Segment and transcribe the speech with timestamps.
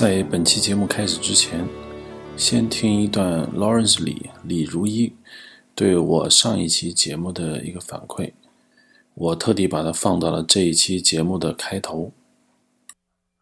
[0.00, 1.62] 在本期节目开始之前，
[2.34, 5.12] 先听一段 Lawrence 李李如一
[5.74, 8.32] 对我上一期节目的一个反馈，
[9.12, 12.12] 我特地把它放到了这一期节目的开头。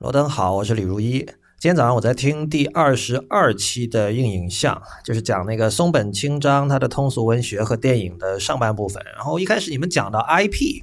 [0.01, 1.19] 罗登好，我是李如一。
[1.61, 9.01] 今天早上我在听第二十二期的硬影像，就是讲那个松本清张他的通俗文学和电影的上半部分。
[9.15, 10.83] 然后一开始你们讲到 IP。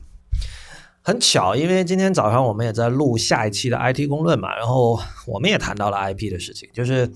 [1.08, 6.68] 很巧，因为今天早上我们也在录下一期的 IT 公论嘛，然后我们也谈到了 IP 的事情。
[6.73, 7.08] 就是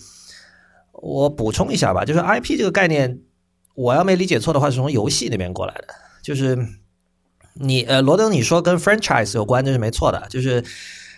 [0.92, 3.20] 我补充一下吧，就是 IP 这个概念，
[3.74, 5.88] 我要没理解错的话，是从游戏那边过来的。
[6.22, 6.56] 就是
[7.56, 10.24] 你呃，罗登你说跟 franchise 有关，这是没错的。
[10.30, 10.64] 就是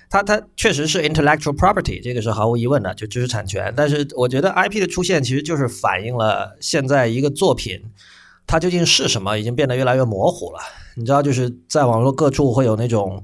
[0.09, 3.73] 它它确实是 intellectual property，这个是毫无疑问的，就知识产权。
[3.75, 7.81] 但是我觉得 IP 的出现其实就是反映了现在一个作品
[8.47, 10.59] 它究竟是什么，已经变得越来越模糊了。
[10.95, 13.23] 你知道，就是在网络各处会有那种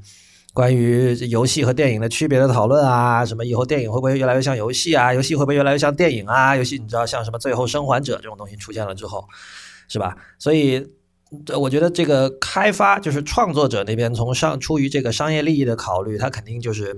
[0.53, 5.13] 关于游戏和电影的区别的讨论啊，什么以后电影会不会越来越像游戏啊？
[5.13, 6.55] 游戏会不会越来越像电影啊？
[6.55, 9.27] 游戏你知道，像什么《最后生还者》这种东西出现了之后，
[9.87, 10.15] 是吧？
[10.39, 10.87] 所以，
[11.57, 16.95] 我觉得这个开发就是创作者那边从上出于这个商业利益的考虑，他肯定就是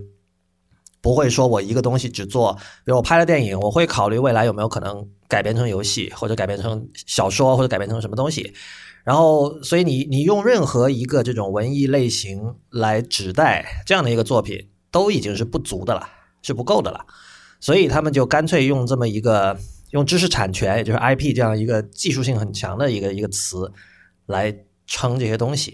[1.01, 2.53] 不会说我一个东西只做，
[2.85, 8.53] 比如我拍了电影，我会考虑未来有没有可能改编成游戏，或者改编成小说，或者改编成什么东西。
[9.09, 16.07] 然后，所以你你用任何一个这种文艺类型来指代这样的一个作品，都已经是不足的了，
[16.43, 17.03] 是不够的了。
[17.59, 19.57] 所以他们就干脆用这么一个
[19.93, 23.71] 用知识产权，也就是 IP 这样一个技术性很强的一个一个词
[24.27, 25.73] 来称这些东西。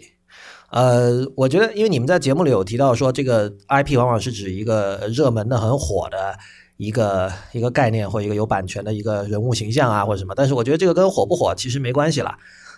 [0.69, 6.37] 呃，我觉得，因为你们在节目里有提到说，这个 IP 往往是指一个热门的、很火的
[6.77, 10.33] 一个一个概念，或一个有版权的一个人物形象啊，或者什么。
[10.33, 12.33] 但是我觉得这个跟火不火其实没关系了。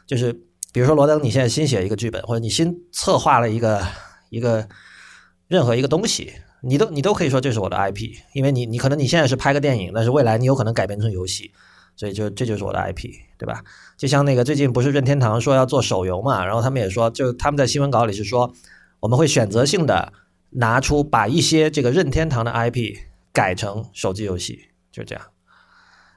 [0.07, 0.46] 就是
[0.77, 3.81] 比如说罗登，你现在新写一个剧本，或者你新策划了一个
[4.29, 4.69] 一个
[5.47, 6.31] 任何一个东西，
[6.61, 11.51] 你都你都可以说这是我的 IP，因为你你可能你现在是拍个电影，但是未来你有可能改编成游戏，
[11.95, 13.09] 所以就这就是我的 IP，
[13.39, 13.63] 对吧？
[13.97, 18.53] 就像那个最近不是任天堂说要做手游嘛，然后他们也说，就他们在新闻稿里是说，
[18.99, 20.13] 我们会选择性的
[20.51, 22.97] 拿出把一些这个任天堂的 IP
[23.33, 24.59] 改成手机游戏，
[24.91, 25.25] 就这样。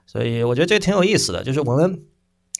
[0.05, 2.03] 所以我觉得这挺有意思的，就是我们。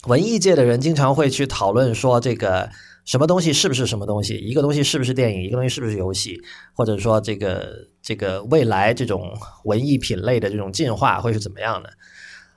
[0.07, 2.71] 文艺界的人经常会去讨论说，这个
[3.05, 6.41] 什么东西是不是什么东西，一个东西是不是电影，一个东西是不是游戏，
[6.75, 11.91] 或者说这个这个未来这种文艺品类的这种进化会是怎么样的？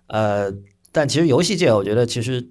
[0.08, 0.54] 呃，
[0.92, 2.50] 但其实游戏界，我觉得其实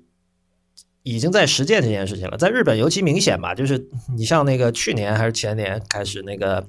[1.03, 2.37] 已经在实践这件事情了。
[2.37, 6.67] 在日本尤其明显吧，就是你像那个去年还是前年开始那个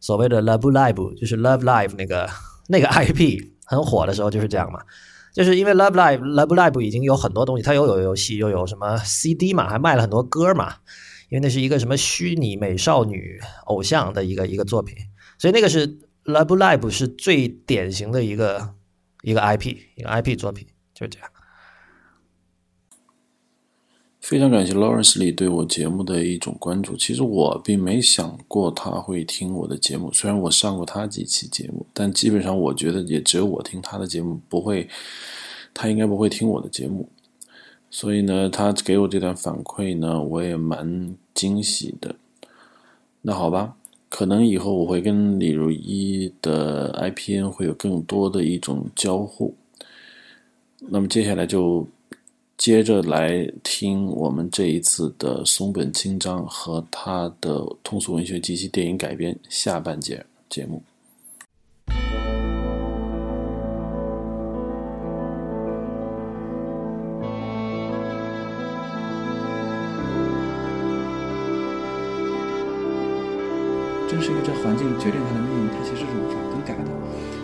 [0.00, 2.28] 所谓的 Love Live，就是 Love Live 那个
[2.68, 4.80] 那个 IP 很火的时候，就是这样嘛。
[5.36, 10.76] 就是因为 Love Live Love Live 已经有很多东西，它又有游戏，又有什么 CD 嘛，还卖了很多歌嘛。
[11.28, 14.96] 因为那是一个什么虚拟美少女偶像的一个一个作品，
[15.36, 18.74] 所以那个是 Love Live 是最典型的一个
[19.24, 21.28] 一个 IP 一个 IP 作品，就是这样。
[24.28, 26.96] 非常感谢 Lawrence 里对我节目的一种关注。
[26.96, 34.88] 其实我并没想过他会听我的节目，虽然我上过他几期节目，但基本上我觉得也只有我听他的节目，不会，
[35.72, 37.08] 他应该不会听我的节目。
[37.88, 42.16] 所以呢，他给我这段反馈呢，我也蛮惊喜的。
[43.22, 43.76] 那好吧，
[44.08, 49.54] 可能以后我会跟李如一的 IPN 会有更多的一种交互。
[50.80, 51.86] 那么接下来就。
[52.56, 60.82] 接着来听我们这一次的松本清张和他的通俗文学及其电影改编下半节节目。
[74.08, 76.90] 正是因为这环境决定他的命运，他其实是无法更改的，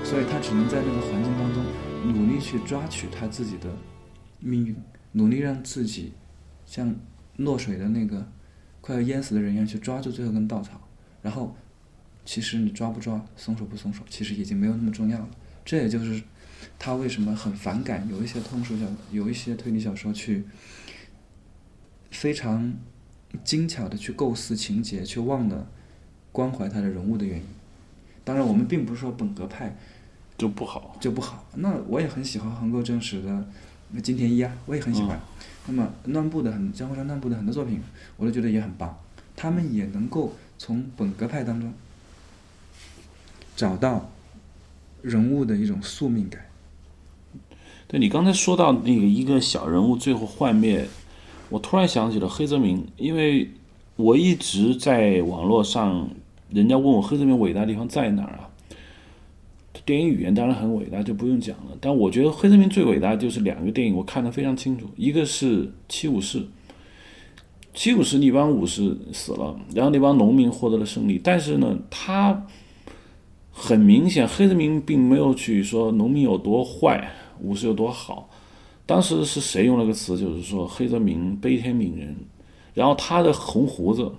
[0.04, 1.62] 所以他只能在那个环境当中
[2.02, 3.68] 努力去抓取他自己的
[4.40, 4.74] 命运。
[5.12, 6.12] 努力让自己
[6.66, 6.94] 像
[7.36, 8.26] 落水的那个
[8.80, 10.80] 快要淹死的人一样去抓住最后根稻草，
[11.22, 11.54] 然后
[12.24, 15.28] 其实你抓不抓、松手不松手，其实已经没有那么重要了。
[15.64, 16.22] 这也就是
[16.78, 20.44] 他为什么很反感有一些通俗小、有一些推理小说去
[22.10, 22.74] 非常
[23.44, 25.66] 精巧的去构思情节，却忘了
[26.32, 27.44] 关怀他的人物的原因。
[28.24, 29.76] 当然，我们并不是说本格派
[30.38, 31.46] 就不好，就不好。
[31.56, 33.46] 那我也很喜欢横沟正史的。
[33.92, 35.20] 那金田一啊，我也很喜欢。
[35.66, 37.80] 那么乱步的很江户川乱步的很多作品，
[38.16, 38.98] 我都觉得也很棒。
[39.36, 41.72] 他们也能够从本格派当中
[43.54, 44.10] 找到
[45.02, 46.42] 人物的一种宿命感。
[47.86, 50.88] 对你刚才说到那个一个小人物最后幻灭，
[51.50, 53.50] 我突然想起了黑泽明，因为
[53.96, 56.08] 我一直在网络上，
[56.50, 58.48] 人家问我黑泽明伟大的地方在哪儿啊？
[59.84, 61.76] 电影语言当然很伟大，就不用讲了。
[61.80, 66.40] 但我觉得黑泽明最伟大就是两个电影，我看得非常清楚，一个是《七武士》。
[67.74, 71.18] 七武士那帮武士死了，然后那帮农民获得了胜利。
[71.22, 72.46] 但是呢，他
[73.50, 77.10] 很明显，黑泽明并没有去说农民有多坏，
[77.40, 78.28] 武士有多好。
[78.84, 82.14] 当时是谁用了个词，就是说黑泽明悲天悯人。
[82.74, 84.10] 然后他的红胡子，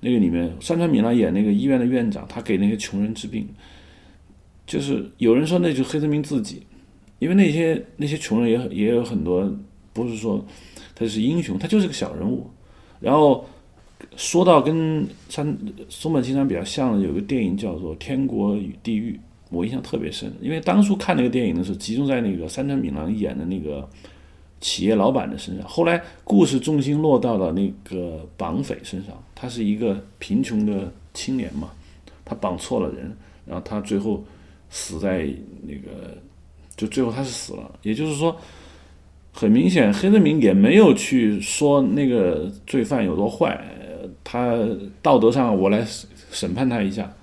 [0.00, 3.48] 那个里面山川敏郎演那个医院的院长，他给那些穷人治病，
[4.70, 6.62] 就是有人说那就是黑泽明自己，
[7.18, 9.52] 因为那些那些穷人也也有很多，
[9.92, 10.46] 不是说
[10.94, 12.48] 他是英雄，他就是个小人物。
[13.00, 13.44] 然后
[14.14, 15.58] 说到跟山
[15.88, 19.14] 松本清张比较像的，有个电影叫做《天国与地狱》，
[19.50, 23.88] 我印象特别深，因为当初看那个电影的时候，集中在那个山川敏郎演的那个
[24.60, 25.66] 企业老板的身上。
[25.66, 31.72] 后来故事重心落到了那个绑匪身上，他是一个贫穷的青年嘛，
[32.24, 33.12] 他绑错了人，
[33.44, 34.22] 然后他最后
[34.70, 35.28] 死在
[35.66, 36.16] 那个，
[36.76, 38.34] 就最后他是死了，也就是说。
[39.32, 43.64] 很明显，黑泽明也没有去说那个罪犯有多坏，
[44.24, 44.58] 他
[45.00, 45.86] 道德上我来
[46.32, 47.14] 审判他一下。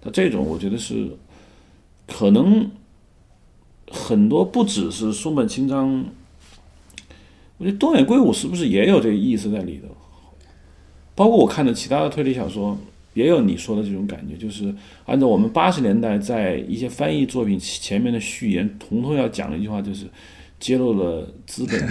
[0.00, 1.10] 他这种我觉得是
[2.08, 2.70] 可能
[3.90, 6.06] 很多不只是松本清张，
[7.58, 9.94] 我觉得东野圭吾是不是也有这个意思在里头？
[11.14, 12.76] 包括我看的其他的推理小说，
[13.14, 14.74] 也有你说的这种感觉，就是
[15.06, 20.06] 按照我们八十年代在一些翻译作品前面的序言，统统要讲的一句话就是。
[20.60, 21.88] 揭露了资本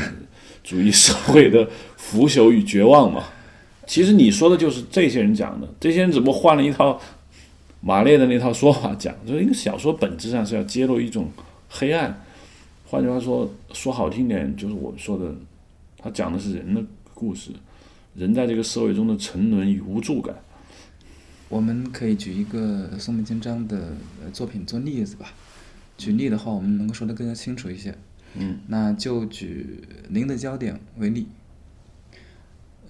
[0.64, 3.26] 主义社会的腐朽与绝望嘛？
[3.86, 7.00] 其实你说的就是这些人讲的，这些人只不过换了一套
[7.82, 9.14] 马列的那套说法讲。
[9.28, 11.30] 就是一个小说本质上是要揭露一种
[11.70, 12.20] 黑暗，
[12.86, 15.36] 换句话说，说好听点，就是我说的，
[16.00, 16.82] 他讲的是人的
[17.14, 17.52] 故事，
[18.16, 20.34] 人在这个社会中的沉沦与无助感。
[21.54, 23.94] 我们可以举一个松本清张的
[24.34, 25.32] 作品做例子吧。
[26.00, 27.96] 举例的话，我们能够说得更加清楚一些。
[28.34, 29.80] 嗯，那就举
[30.12, 31.28] 《零的焦点》为例。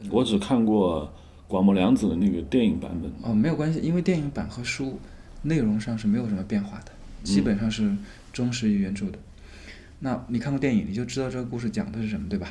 [0.09, 1.13] 我只看过
[1.45, 3.11] 广末凉子的那个电影版本。
[3.21, 4.97] 哦，没有关系，因为电影版和书
[5.41, 7.93] 内容上是没有什么变化的，基本上是
[8.31, 9.19] 忠实于原著的。
[9.99, 12.47] 那你看过电影，你就知道这个故事讲的是什么，对吧？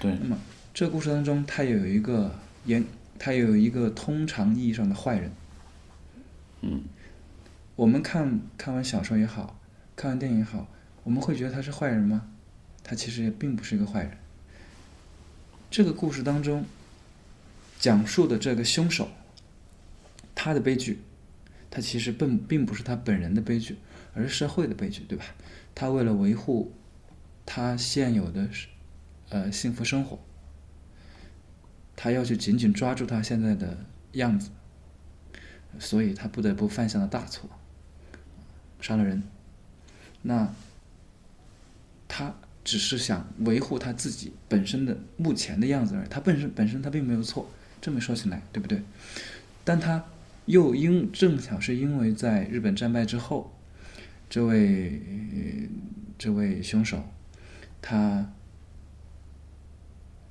[0.00, 0.12] 对。
[0.20, 0.36] 那么
[0.74, 2.84] 这个故事当中，它有一个严，
[3.16, 5.30] 它有一个通常意义上的坏人。
[6.62, 6.82] 嗯。
[7.76, 9.60] 我们看看完小说也好
[9.96, 10.68] 看完电影也好，
[11.04, 12.28] 我们会觉得他是坏人吗？
[12.84, 14.18] 他其实也并不是一个坏人。
[15.70, 16.64] 这个故事当中
[17.78, 19.08] 讲述的这个凶手，
[20.34, 21.00] 他的悲剧，
[21.70, 23.78] 他其实并并不是他本人的悲剧，
[24.14, 25.24] 而是社会的悲剧，对吧？
[25.74, 26.72] 他为了维护
[27.46, 28.46] 他现有的
[29.30, 30.18] 呃幸福生活，
[31.96, 34.50] 他要去紧紧抓住他现在的样子，
[35.78, 37.48] 所以他不得不犯下了大错，
[38.80, 39.22] 杀了人。
[40.22, 40.54] 那
[42.08, 42.34] 他。
[42.64, 48.80] 只是想维护他自己本身的目前的样子而已，他本身本身他并没有错，这么说起来，对不对？
[49.64, 50.04] 但他
[50.46, 53.52] 又因正巧是因为在日本战败之后，
[54.30, 55.68] 这位
[56.16, 57.02] 这位凶手，
[57.80, 58.32] 他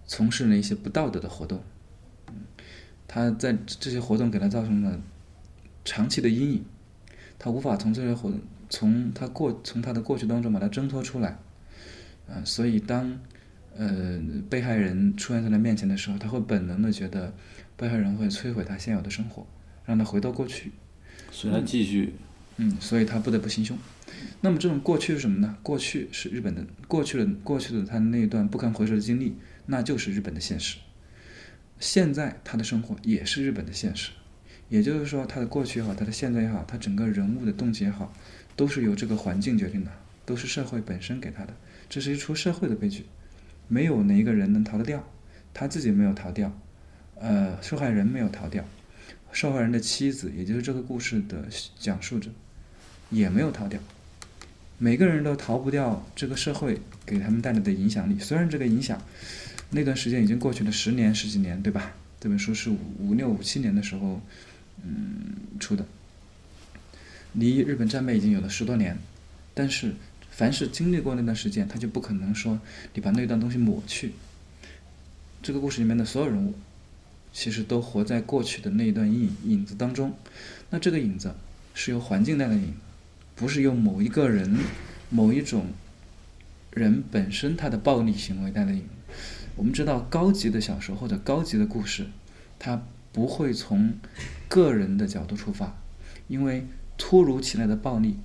[0.08, 1.62] 从事了一些不道德的活动，
[3.10, 5.02] 他在这些活动给他造成了
[5.84, 6.66] 长期的阴影，
[7.40, 11.38] 他无法从这些活动从他过从他的过去当中把它挣脱出来。
[12.30, 13.20] 啊，所以当，
[13.76, 17.34] 呃，被害人出现在他面前的时候，他会本能的觉得，
[17.76, 19.46] 被害人会摧毁他现有的生活，
[19.86, 20.72] 让他回到过去，
[21.30, 22.14] 所以他继续，
[22.56, 23.78] 嗯，所以他不得不行凶。
[24.40, 25.58] 那么这种过去是什么呢？
[25.62, 29.36] 过去是日本的过去的过去的他那一段不堪回首的经历，
[29.66, 30.78] 那就是日本的现实。
[31.80, 34.12] 现在他的生活也是日本的现实，
[34.72, 38.14] 也就是说，他的过去也好，他的现在也好，他整个人物的动机也好，
[38.56, 39.92] 都是由这个环境决定的，
[40.26, 41.54] 都是社会本身给他的。
[41.90, 43.04] 这是一出社会的悲剧，
[43.68, 45.06] 没有哪一个人能逃得掉，
[45.54, 46.58] 他自己没有逃掉，
[47.16, 48.64] 呃，受害人没有逃掉，
[49.34, 51.46] 受害人的妻子，也就是这个故事的
[51.78, 52.32] 讲述者，
[53.10, 53.78] 也没有逃掉，
[54.78, 58.18] 每个人都逃不掉这个社会给他们带来的影响力。
[58.18, 59.04] 虽然这个影响，
[59.72, 61.92] 那段时间已经过去了十年十几年，对吧？
[62.22, 64.22] 这本书是五五六五七年的时候，
[64.84, 65.86] 嗯，出的，
[67.34, 68.98] 离日本战败已经有了十多年，
[69.54, 69.94] 但是。
[70.34, 72.58] 凡是经历过那段时间，他就不可能说
[72.94, 74.14] 你把那段东西抹去。
[75.44, 76.56] 这个故事里面的所有人物，
[77.34, 80.14] 其实都活在过去的那一段影影子当中。
[80.70, 81.36] 那这个影子
[81.74, 82.74] 是由环境带来的影，
[83.36, 84.58] 不是由某一个人、
[85.10, 85.66] 某一种
[86.72, 88.84] 人本身他的暴力行为带来的影。
[89.58, 92.08] 我们知道，高级的小说或者高级的故事，
[92.58, 92.82] 它
[93.12, 93.94] 不会从
[94.48, 95.78] 个人的角度出发，
[96.28, 96.66] 因为
[96.98, 98.18] 突如其来的暴力。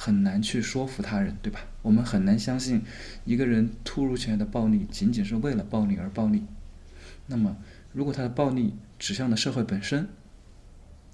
[0.00, 1.58] 很难去说服他人，对吧？
[1.82, 2.82] 我们很难相信
[3.24, 6.44] 一个人突如其来的暴力仅仅是为了暴力而暴力。
[7.26, 7.56] 那么，
[7.92, 10.08] 如果他的暴力指向了社会本身，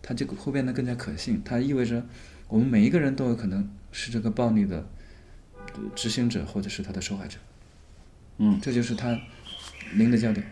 [0.02, 1.40] 它就会变得更加可信。
[1.42, 2.04] 它意味着
[2.46, 4.86] 我们每一个人都有可能是这个暴力的
[5.94, 7.38] 执行者，或者是他的受害者。
[8.36, 9.18] 嗯，这就是他
[9.94, 10.46] 零的焦点。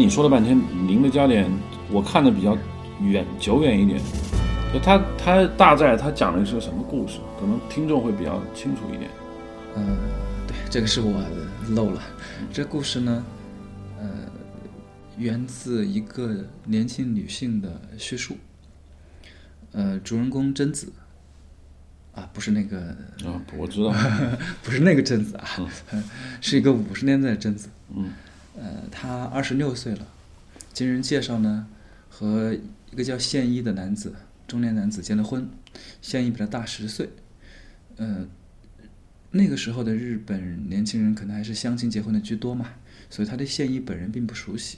[0.00, 1.46] 你说了半天，您的焦点
[1.90, 2.56] 我看的比较
[3.02, 4.00] 远久远一点，
[4.72, 9.10] 就他他大概他讲的是个什么故事，可能听众会比较清楚一点。
[9.76, 9.98] 嗯，
[10.48, 11.22] 对，这个是我
[11.74, 12.00] 漏了。
[12.50, 13.22] 这故事呢，
[13.98, 14.08] 呃，
[15.18, 18.38] 源自一个年轻女性的叙述。
[19.72, 20.90] 呃，主人公贞子，
[22.14, 22.78] 啊，不是那个，
[23.26, 23.94] 啊，我知道，
[24.64, 25.46] 不是那个贞子啊，
[26.40, 27.68] 是一个五十年代的贞子。
[27.94, 28.10] 嗯，
[28.60, 30.06] 呃，她二十六岁了，
[30.74, 31.66] 经人介绍呢，
[32.10, 32.54] 和
[32.90, 34.14] 一个叫现一的男子，
[34.46, 35.48] 中年男子结了婚，
[36.02, 37.08] 现一比他大十岁。
[37.96, 38.26] 呃，
[39.30, 42.70] 那个时候的日本年轻人可能还是相亲结婚的居多嘛，
[43.08, 44.76] 所以他对现一本人并不熟悉。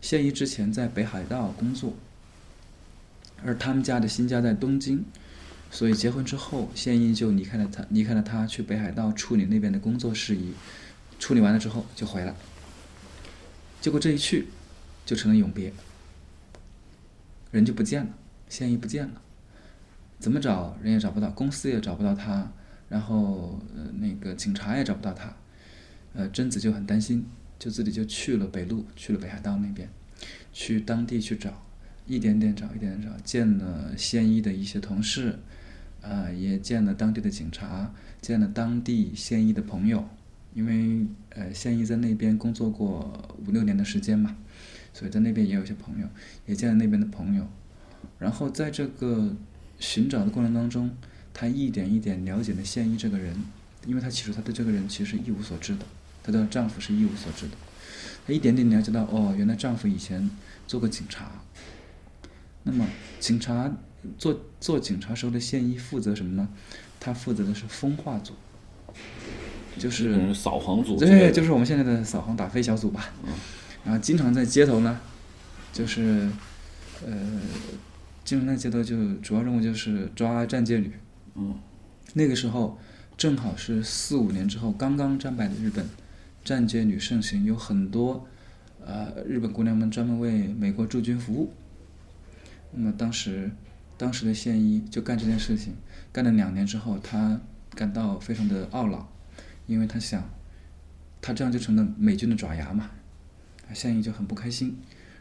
[0.00, 1.94] 现一之前在北海道工作，
[3.44, 5.04] 而他们家的新家在东京，
[5.70, 10.52] 所以结婚之后，现一就离开了他，离开了他去北海道处理那边的工作事宜，
[11.18, 12.34] 处理完了之后就回来。
[13.82, 14.46] 结果这一去，
[15.04, 15.72] 就成了永别，
[17.50, 18.14] 人就不见了，
[18.48, 19.20] 现一不见了，
[20.20, 20.78] 怎么找？
[20.80, 22.52] 人也找不到，公司也找不到他，
[22.88, 25.34] 然后呃那个警察也找不到他，
[26.14, 27.26] 呃贞子就很担心，
[27.58, 29.88] 就自己就去了北路，去了北海道那边，
[30.52, 31.66] 去当地去找，
[32.06, 35.40] 一点点找，一点点找，见了现一的一些同事，
[36.02, 40.08] 啊、也见了当地的警察，见了当地现一的朋友，
[40.54, 44.36] 因为呃现一在那边工作过五六年的时间嘛，
[44.92, 46.06] 所以在那边也有一些朋友，
[46.46, 47.46] 也见了那边的朋友，
[48.18, 49.34] 然后在这个
[49.78, 50.90] 寻找的过程当中，
[51.32, 53.36] 他一点一点了解了现一这个人，
[53.86, 55.86] 因为他其实他对这个人其实一无所知的，
[56.22, 57.56] 她的丈夫是一无所知的，
[58.26, 60.30] 她一点点了解到哦，原来丈夫以前
[60.66, 61.42] 做过警察，
[62.62, 62.86] 那么
[63.18, 63.74] 警察
[64.18, 66.48] 做做警察时候的现役负责什么呢？
[67.00, 68.34] 他负责的是风化组，
[69.78, 73.12] 就是嗯扫黄组对，就是我们现在的扫黄打非小组吧。
[73.84, 75.00] 然后经常在街头呢，
[75.72, 76.28] 就是
[77.04, 77.40] 呃，
[78.24, 80.92] 经常在街头就主要任务就是抓站街女。
[81.34, 81.54] 嗯。
[82.14, 82.78] 那个时候
[83.16, 85.86] 正好是四五年之后刚刚战败的日本，
[86.44, 88.26] 战街女盛行，有很多
[88.84, 91.52] 呃日本姑娘们专门为美国驻军服务。
[92.72, 93.50] 那么当时
[93.96, 95.74] 当时的现一就干这件事情，
[96.12, 97.40] 干了两年之后，他
[97.74, 99.11] 感到非常的懊恼，
[99.66, 100.28] 因为他想，
[101.20, 102.90] 他这样就成了美军的爪牙嘛，
[103.72, 104.76] 现役就很不开心，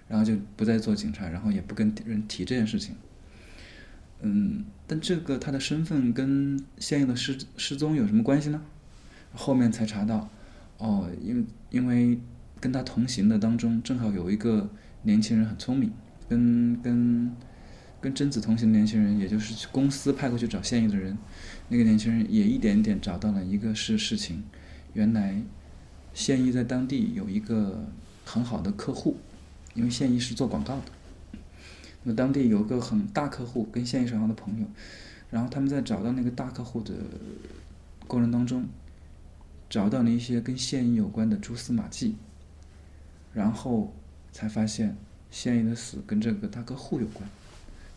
[0.08, 2.96] 然后就不再做警察，然后也不跟人提这件事情。
[4.22, 8.62] 嗯，但这个他的身份跟现役的失失踪有什么关系呢？
[9.34, 10.30] 后面才查到，
[10.78, 12.20] 哦，因为因为
[12.60, 14.70] 跟他同行的当中正好有一个
[15.04, 15.92] 年轻人很聪明，
[16.28, 17.32] 跟跟
[18.02, 21.16] 跟贞子同行的年轻人，也就是公司派过去找现役的人，
[21.70, 24.44] 那个年轻人也一点点找到了一个是事情，
[24.94, 25.40] 原来
[26.14, 27.88] 现役在当地有一个
[28.26, 29.18] 很好的客户，
[29.76, 30.92] 因为现役是做广告的，
[32.04, 34.66] 那么当地有个很大客户跟现役是很好的朋友，
[35.30, 36.94] 然后他们在找到那个大客户的
[38.08, 38.66] 过程当中，
[39.70, 42.16] 找到了一些跟现役有关的蛛丝马迹，
[43.32, 43.94] 然后
[44.32, 44.98] 才发现
[45.30, 47.30] 现役的死跟这个大客户有关。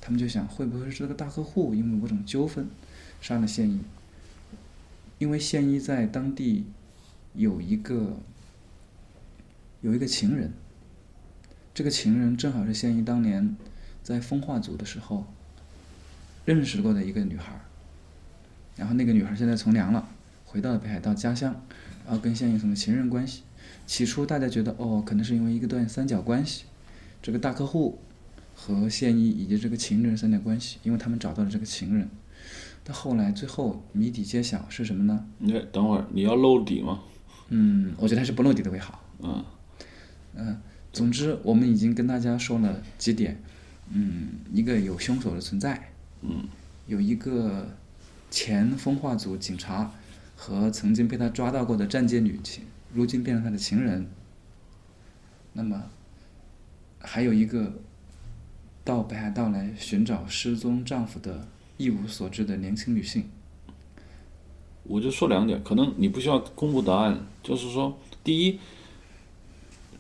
[0.07, 2.69] 他们就想，会不会是这个大客户因为某种纠纷
[3.23, 3.81] 杀了现一？
[5.19, 6.67] 因为现一在当地
[7.33, 8.19] 有一个
[9.81, 10.53] 有一个情人，
[11.73, 13.57] 这个情人正好是现一当年
[14.03, 15.25] 在风化组的时候
[16.45, 17.61] 认识过的一个女孩儿。
[18.77, 20.07] 然后那个女孩现在从良了，
[20.45, 21.59] 回到了北海道家乡，
[22.05, 23.43] 然后跟现一成了情人关系。
[23.87, 26.65] 起初大家觉得，哦，可能是因为一个段三角关系，
[27.23, 27.99] 这个大客户。
[28.55, 32.09] 和现役以及这个情人三角关系，因为他们找到了这个情人。
[32.87, 35.27] 但后来最后谜底揭晓是什么呢？
[35.39, 37.01] 你等会儿你要露底吗？
[37.49, 39.03] 嗯，我觉得还是不露底的为好。
[39.23, 39.45] 嗯
[40.35, 40.61] 嗯，
[40.93, 43.41] 总之我们已经跟大家说了几点。
[43.91, 45.91] 嗯，一个有凶手的存在。
[46.23, 46.47] 嗯，
[46.87, 47.69] 有一个
[48.31, 49.93] 前风化组警察
[50.37, 54.07] 和曾经被他抓到过的站街女情，如今变成他的情人。
[55.55, 55.85] 那么
[56.99, 57.81] 还有一个。
[58.85, 61.49] 到北海道来寻找失踪丈夫的
[61.79, 63.31] 一无所知的年轻女性。
[64.83, 68.61] 我就说两点，可能你不需要公布答案，就是说，第一，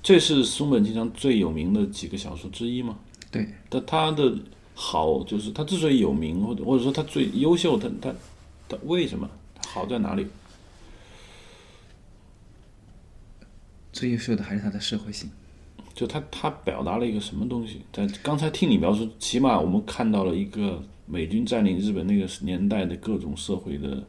[0.02, 2.98] 这是松本清张最有名的几个小说之一吗？
[3.30, 4.36] 对，但他的
[4.74, 8.14] 好就是他之所以有名，或者或者说他最优秀，他他
[8.68, 9.30] 他为什么
[9.66, 10.26] 好在哪里？
[13.90, 15.30] 最优秀的还是他的社会性。
[15.94, 17.80] 就他他表达了一个什么东西？
[17.92, 24.02] 在刚才听你描述，起码我们看到了一个美军占领日本那个年代的各种社会的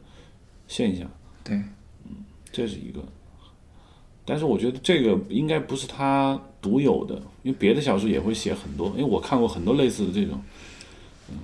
[0.66, 1.08] 现象，
[1.44, 1.56] 对，
[2.04, 3.02] 嗯这是一个。
[4.24, 7.14] 但是我觉得这个应该不是他独有的，
[7.44, 10.42] 因为别的小说也会写很多，因为我看过很多类似的这种。
[11.30, 11.36] 嗯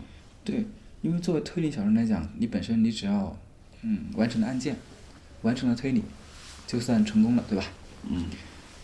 [0.44, 0.64] 对，
[1.02, 3.36] 因为作为推理小说来讲，你本身你只要
[3.82, 4.76] 嗯完成了案件，
[5.42, 6.02] 完成了推理，
[6.66, 7.64] 就算成功了，对吧？
[8.10, 8.24] 嗯。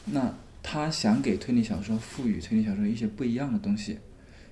[0.04, 3.98] 那他想给推理小说赋予推理小说一些不一样的东西，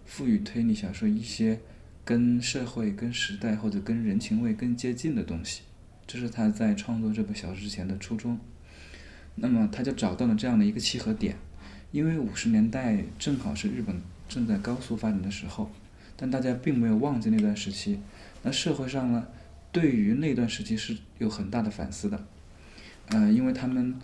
[0.05, 1.61] 赋予推理小说一些
[2.05, 5.63] 跟社会、跟时代或者跟人情味更接近的东西，
[6.07, 8.39] 这是他在创作这部小说之前的初衷。
[9.35, 11.37] 那么他就找到了这样的一个契合点，
[11.93, 15.71] 因为五十年代正好是日本正在高速发展的时候，
[16.17, 18.01] 但大家并没有忘记那段时期。
[18.43, 19.27] 那社会上呢，
[19.73, 22.25] 对于那段时期是有很大的反思的，
[23.09, 23.95] 呃，因为他们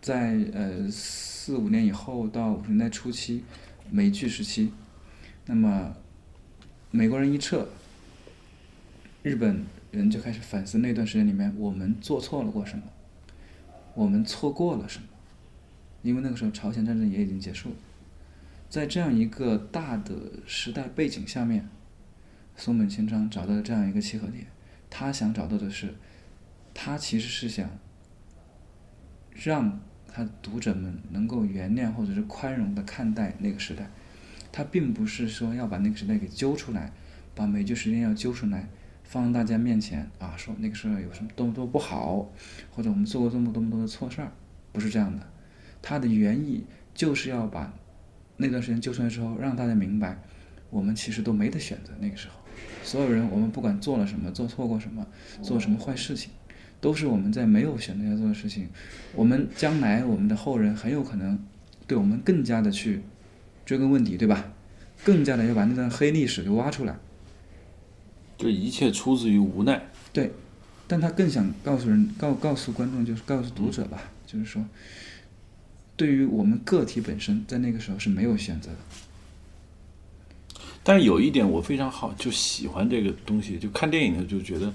[0.00, 3.44] 在呃四五年以后到五十年代初期，
[3.90, 4.72] 美剧时期，
[5.46, 5.96] 那么
[6.90, 7.68] 美国人一撤，
[9.22, 12.84] 日本人就开始反思那段时间里面我们做错了过什么。
[13.94, 15.08] 我们错过了什么？
[16.02, 17.74] 因为那个时候朝鲜战争也已经结束了，
[18.70, 20.14] 在这样一个大的
[20.46, 21.68] 时代背景下面，
[22.56, 24.46] 松本清张找到了这样一个契合点。
[24.88, 25.94] 他想找到的是，
[26.72, 27.68] 他其实是想
[29.42, 33.88] 让他读者们能够原谅或者是宽容的看待那个时代。
[34.50, 36.92] 他并不是说要把那个时代给揪出来，
[37.34, 38.68] 把美剧时间要揪出来。
[39.04, 42.30] 放大家面前啊，说那个时候有什么多么多不好，
[42.70, 44.30] 或者我们做过这么多么多的错事儿，
[44.70, 45.26] 不是这样的。
[45.80, 47.72] 他的原意就是要把
[48.36, 50.18] 那段时间揪出来之后，让大家明白，
[50.68, 51.94] 我们其实都没得选择。
[51.98, 52.34] 那个时候，
[52.82, 55.06] 所有人，我们不管做了什么，做错过什么，
[55.40, 56.30] 做什么坏事情，
[56.80, 58.68] 都是我们在没有选择要做的事情。
[59.14, 61.38] 我们将来我们的后人很有可能
[61.86, 63.02] 对我们更加的去
[63.64, 64.52] 追根问底，对吧？
[65.04, 66.96] 更加的要把那段黑历史给挖出来。
[68.36, 69.82] 就一切出自于无奈。
[70.12, 70.32] 对，
[70.86, 74.64] 但他更想告诉人、告告诉观众，就是告诉读者吧，就是说，
[75.96, 78.76] 对于我们个体本身，在那个时候是没有选择的。
[80.84, 83.58] 但有一点我非常好，就喜欢这个东西。
[83.58, 84.72] 就看电影的就觉得，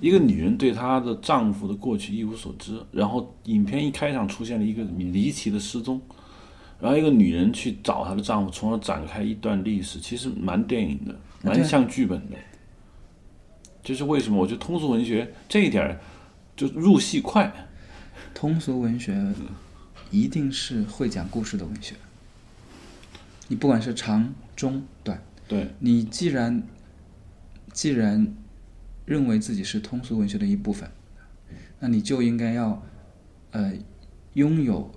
[0.00, 6.00] 一个女人对她的丈夫的过去一无所知，然后影片一开场出现了一个离奇的失踪，
[6.80, 12.36] 然后一个女人去找她的丈夫，从而展开一段历史，其实蛮电影的，蛮像剧本的。
[13.82, 14.40] 就是为什么？
[14.40, 16.00] 我觉得通俗文学这一点儿
[16.56, 17.52] 就入戏快。
[18.32, 19.34] 通俗文学
[20.10, 21.94] 一定是会讲故事的文学。
[23.48, 26.62] 你不管是长、中、短，对你既然
[27.74, 28.34] 既然
[29.04, 30.90] 认为自己是通俗文学的一部分，
[31.80, 32.82] 那你就应该要
[33.50, 33.72] 呃
[34.32, 34.90] 拥有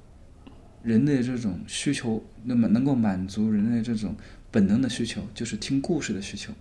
[0.84, 4.16] 人类这种需求，那么能够满足人类这种
[4.52, 6.54] 本能的需求，就是听故事的需求。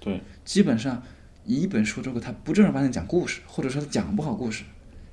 [0.00, 1.02] 对，基本上。
[1.46, 4.62] 一本书，如果它不正儿八经讲故事，或者说它讲不好故事，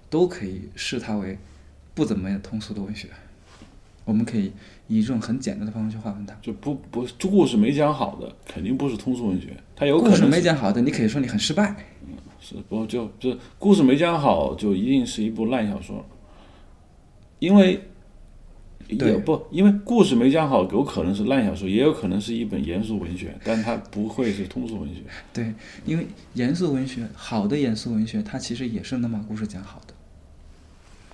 [0.10, 1.40] 都可以视它为
[1.96, 3.08] 不怎么样通俗的文学。
[4.04, 4.52] 我们可以
[4.88, 6.36] 以这种很简单的方式去划分它。
[6.42, 9.56] 就不不，故事没讲好的，肯定不是通俗文学。
[9.76, 11.76] 它有故事没讲好的，你可以说你很失败。
[12.08, 16.06] 嗯，是不就就故事没讲好，就一定是一部烂小说，
[17.40, 17.82] 因为。
[18.90, 25.02] 也不，因为故事没讲好，有可能是烂小说，也有可能是一本严肃文学，但它不会是通俗文学。
[25.34, 25.54] 对，
[25.86, 29.94] 因为严肃文学，好的严肃文学，它其实也是能把故事讲好的。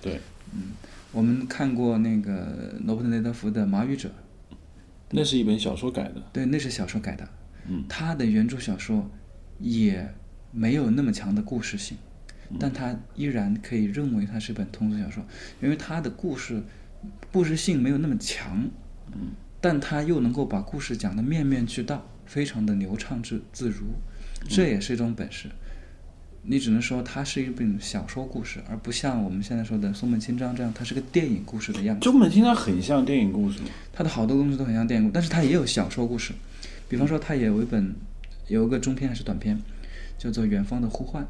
[0.00, 0.20] 对，
[0.52, 0.70] 嗯，
[1.14, 4.08] 我们看过那个罗伯特·雷德福的《马语者》，
[5.10, 6.20] 那是一本小说改的。
[6.32, 7.28] 对，那是小说改的。
[7.68, 9.08] 嗯，他的原著小说
[9.58, 10.12] 也
[10.50, 11.96] 没有那么强的故事性，
[12.58, 15.24] 但他依然可以认为它是本通俗小说，
[15.62, 16.62] 因为他的故事。
[17.30, 18.66] 故事性没有那么强，
[19.12, 23.84] 嗯，但他又能够把故事讲得面面俱到，非常的流畅自自如，
[24.48, 25.50] 这也是一种本事。
[26.46, 32.04] 你只能说它是一本小说故事，而不像我们现在说的松本清张这样，它是个电影故事的样子。
[32.04, 33.60] 松本清张很像电影故事，
[33.92, 36.34] 他的好多东西都很像电影，但是他也有小说故事。
[36.88, 37.94] 比方说，他也有一本，
[38.48, 39.58] 有一个中篇还是短篇，
[40.18, 41.22] 叫做《远方的呼唤》，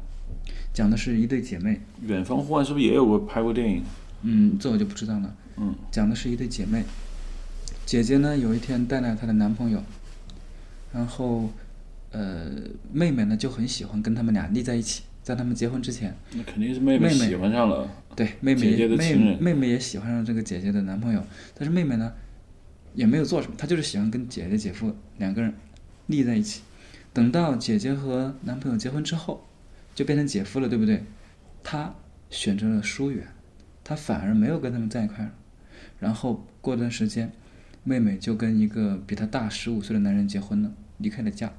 [0.73, 1.79] 讲的是一对姐妹。
[2.05, 3.81] 远方呼唤是不是也有过拍过电影？
[4.23, 5.33] 嗯，这我就不知道了。
[5.55, 6.83] 嗯，讲的是一对姐妹，
[7.85, 9.81] 姐姐呢有一天带来她的男朋友，
[10.91, 11.49] 然后
[12.11, 12.51] 呃
[12.91, 17.89] 妹妹呢就很喜欢跟他们俩腻在一起，在他们结婚之前，那肯定是妹妹妹喜欢上了。
[18.15, 21.21] 对，妹妹姐姐也妹的情人妹妹也喜欢上这个姐姐的男朋友，
[21.53, 22.13] 但是妹妹呢，
[22.93, 25.53] 也没有做什么，她就是喜欢跟姐姐姐夫两个人
[26.07, 26.61] 腻在一起。
[27.11, 29.45] 等到姐姐和男朋友结婚之后，
[29.93, 31.03] 就变成姐夫了，对不对？
[31.63, 31.93] 她
[32.29, 33.25] 选择了疏远，
[33.83, 35.31] 她反而没有跟他们在一块儿。
[35.99, 37.31] 然后过段时间，
[37.83, 41.51] 妹妹就跟一个比她大十五岁的男人结婚了，离开了家，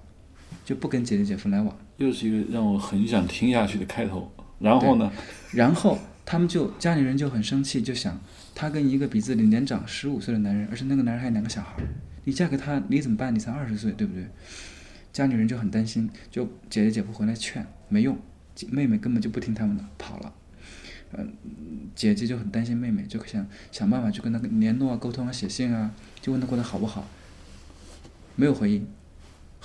[0.67, 1.75] 就不跟姐姐姐夫来往。
[1.97, 4.31] 又是一个让我很想听下去的开头。
[4.59, 5.13] 然后呢？
[5.53, 8.21] 然后他们就家里人就很生气，就想
[8.55, 11.89] 他跟一个比自己年长十五岁的男人，而且那个男人还有两个小孩儿，
[12.25, 13.35] 你嫁给他你怎么办？
[13.35, 14.27] 你才二十岁，对不对？
[15.13, 18.19] 家里人就很担心，就姐姐姐夫回来劝没用，
[18.55, 20.35] 姐妹妹根本就不听他们的，跑了。
[21.13, 21.33] 嗯，
[21.95, 27.07] 姐姐就很担心妹妹，就想想办法去跟她联络啊、沟通啊、写信啊，就问她过得好不好。
[28.35, 28.87] 没有回应，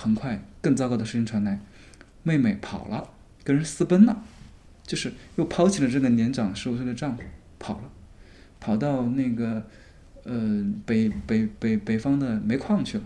[0.01, 1.59] 很快更糟糕的事情传来，
[2.23, 3.11] 妹妹跑了，
[3.43, 4.23] 跟人私奔了。
[4.83, 7.23] 就是又抛弃了这个年长十五岁的丈夫，
[7.59, 7.89] 跑了，
[8.59, 9.65] 跑到那个
[10.23, 13.03] 呃北北北北方的煤矿去了，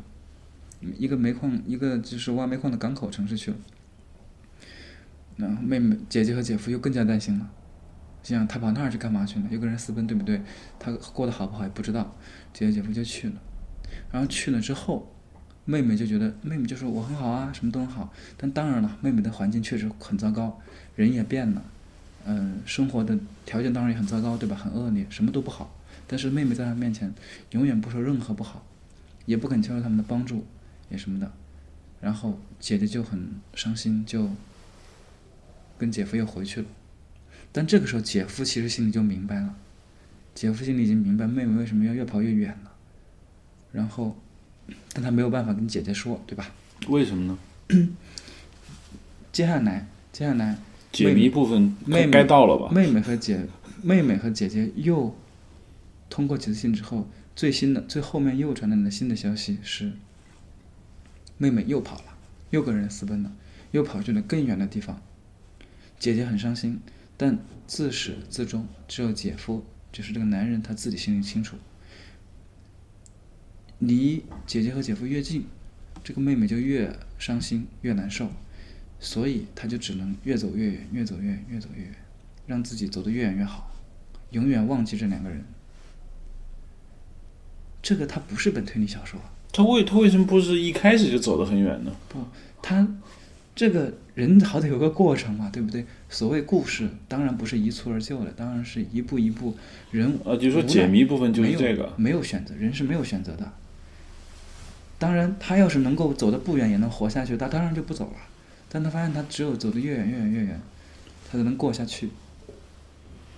[0.97, 3.57] 一个煤矿一个就是挖煤矿的港口城市去了。
[5.35, 7.51] 然后妹妹姐姐和姐夫又更加担心了，
[8.23, 9.47] 心想他跑那儿去干嘛去呢？
[9.51, 10.41] 又跟人私奔，对不对？
[10.79, 12.15] 他过得好不好也不知道。
[12.53, 13.35] 姐姐姐夫就去了，
[14.11, 15.14] 然后去了之后，
[15.65, 18.13] 妹妹就觉得妹妹就说我很好啊，什么都很好。
[18.37, 20.61] 但当然了，妹妹的环境确实很糟糕，
[20.95, 21.63] 人也变了。
[22.25, 24.55] 嗯，生活的条件当然也很糟糕，对吧？
[24.55, 25.75] 很恶劣，什么都不好。
[26.07, 27.13] 但是妹妹在她面前，
[27.51, 28.65] 永远不说任何不好，
[29.25, 30.45] 也不肯接受他们的帮助，
[30.89, 31.31] 也什么的。
[32.01, 34.29] 然后姐姐就很伤心，就
[35.77, 36.67] 跟姐夫又回去了。
[37.51, 39.55] 但这个时候，姐夫其实心里就明白了，
[40.35, 42.71] 姐夫心里已经明白妹妹为什么要越跑越远了。
[43.71, 44.17] 然后，
[44.93, 46.51] 但他没有办法跟姐姐说，对吧？
[46.87, 47.37] 为什么呢？
[49.31, 50.57] 接下来，接下来。
[50.91, 52.71] 解谜部分妹妹该到了吧？
[52.73, 53.45] 妹妹和姐，
[53.81, 55.13] 妹妹和姐姐又
[56.09, 59.91] 通过几次信之后，最新的最后面又传来的新的消息是，
[61.37, 62.15] 妹妹又跑了，
[62.51, 63.31] 又跟人私奔了，
[63.71, 65.01] 又跑去了更远的地方。
[65.99, 66.79] 姐姐很伤心，
[67.17, 71.57] 但自始至终，只有姐夫，就是这个男人他自己心里清楚。
[73.79, 75.45] 离姐姐和姐夫越近，
[76.03, 78.29] 这个妹妹就越伤心，越难受。
[78.99, 81.93] 所以她就只能越走越远，越走越远，越走越远，
[82.47, 83.69] 让自己走得越远越好，
[84.31, 85.43] 永远忘记这两个人。
[87.83, 89.19] 这个他不是本推理小说，
[89.51, 91.95] 他为他为什么不是一开始就走得很远呢？
[92.09, 92.25] 不，
[92.61, 92.87] 他
[93.53, 95.85] 这个人好歹有个过程嘛，对不对？
[96.09, 99.55] 所谓故事，当然不是一蹴而就的，当然是一步一步
[99.91, 100.17] 人。
[100.25, 103.53] 啊，就说解谜部分就是这个，没有选择，人是没有选择的。
[104.97, 108.17] 当然，他要是能够走得不远，也能活下去，他当然就不走了。
[108.69, 110.61] 但他发现，他只有走得越远越远越远，
[111.29, 112.09] 他才能过下去。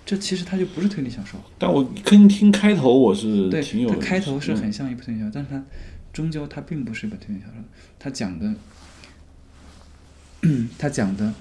[0.06, 1.40] 这其实他就不是推理小说。
[1.60, 3.90] 但我跟听开头，我是对，挺有。
[3.90, 5.62] 它开头是很像一部推理小说，但是它
[6.14, 7.56] 终究它并不是一本推理小说。
[8.00, 8.54] 他讲的，
[10.78, 11.34] 他讲的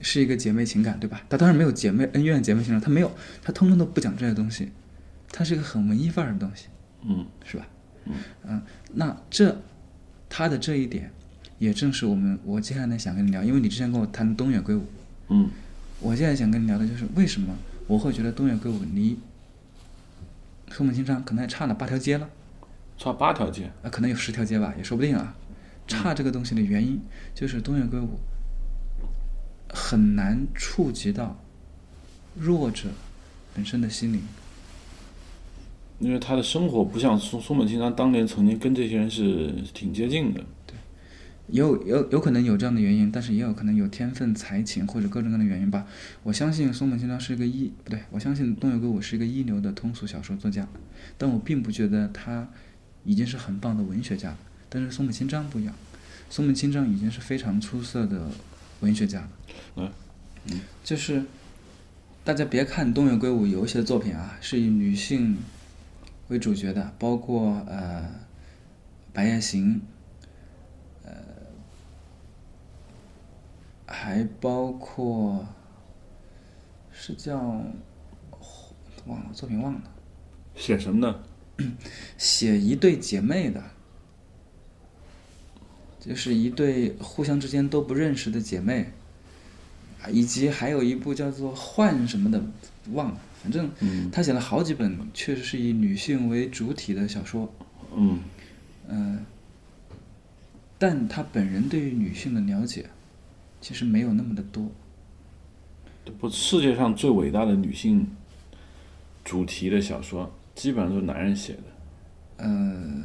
[0.00, 1.22] 是一个姐妹情感，对吧？
[1.28, 3.10] 他当然没有姐妹恩怨、姐妹情感，他没有，
[3.42, 4.70] 他通通都不讲这些东西。
[5.30, 6.66] 他是一个很文艺范儿的东西，
[7.04, 7.66] 嗯，是吧？
[8.06, 8.62] 嗯，嗯，
[8.94, 9.60] 那这
[10.28, 11.10] 他的这一点。
[11.58, 14.84] 也正是我们，我接下来想跟你聊，因为你之前跟我谈东野圭吾，
[15.28, 15.48] 嗯，
[16.00, 17.54] 我现在想跟你聊的就是为什么
[17.86, 19.16] 我会觉得东野圭吾离
[20.72, 22.28] 松本清张可能还差了八条街了，
[22.98, 25.36] 差八条街啊，可能有十条街吧，也说不定啊。
[25.86, 27.00] 差这个东西的原因
[27.32, 28.18] 就是东野圭吾
[29.72, 31.40] 很难触及到
[32.34, 32.88] 弱者
[33.54, 34.20] 本身的心灵，
[36.02, 40.44] 因为他的生活不像松松本清张当年曾经跟这些人是挺接近的。
[40.66, 40.76] 对
[41.46, 45.86] 有有有可能有这样的原因，但是也有可能有天分、才情或者各种各样的原因吧。
[46.24, 50.66] 我相信松本清张是一个一不对，我相信东野圭吾是一个一流的通俗小说作家，
[51.16, 52.48] 但我并不觉得他
[53.04, 54.38] 已经是很棒的文学家了。
[54.68, 55.74] 但是松本清张不一样，
[56.30, 58.28] 松本清张已经是非常出色的
[58.80, 59.28] 文学家了。
[59.76, 59.90] 嗯，
[60.50, 61.22] 嗯，就是
[62.24, 65.36] 大家别看东野圭吾有一些作品啊，是以女性
[66.32, 68.02] 为主角的，包括呃
[69.12, 69.76] 《白夜行》。
[71.04, 71.12] 呃
[73.84, 75.46] 还包括
[76.90, 77.36] 是叫
[79.06, 79.82] 忘了作品忘了，
[80.54, 81.22] 写什么呢？
[82.16, 83.62] 写一对姐妹的，
[86.00, 88.92] 就是一对互相之间都不认识的姐妹，
[90.10, 92.42] 以及还有一部叫做《幻》什么的，
[92.92, 93.20] 忘了。
[93.42, 93.70] 反正
[94.10, 97.52] 他写了好几本，确实是以女性为主体的小说。
[97.96, 98.20] 嗯
[98.88, 99.24] 嗯，
[100.78, 102.86] 但他本人对于女性的了解，
[103.60, 104.70] 其实没有那么的多。
[106.18, 108.06] 不，世界上最伟大的女性
[109.24, 111.62] 主题的小说，基本上都是男人写的，
[112.38, 113.04] 嗯、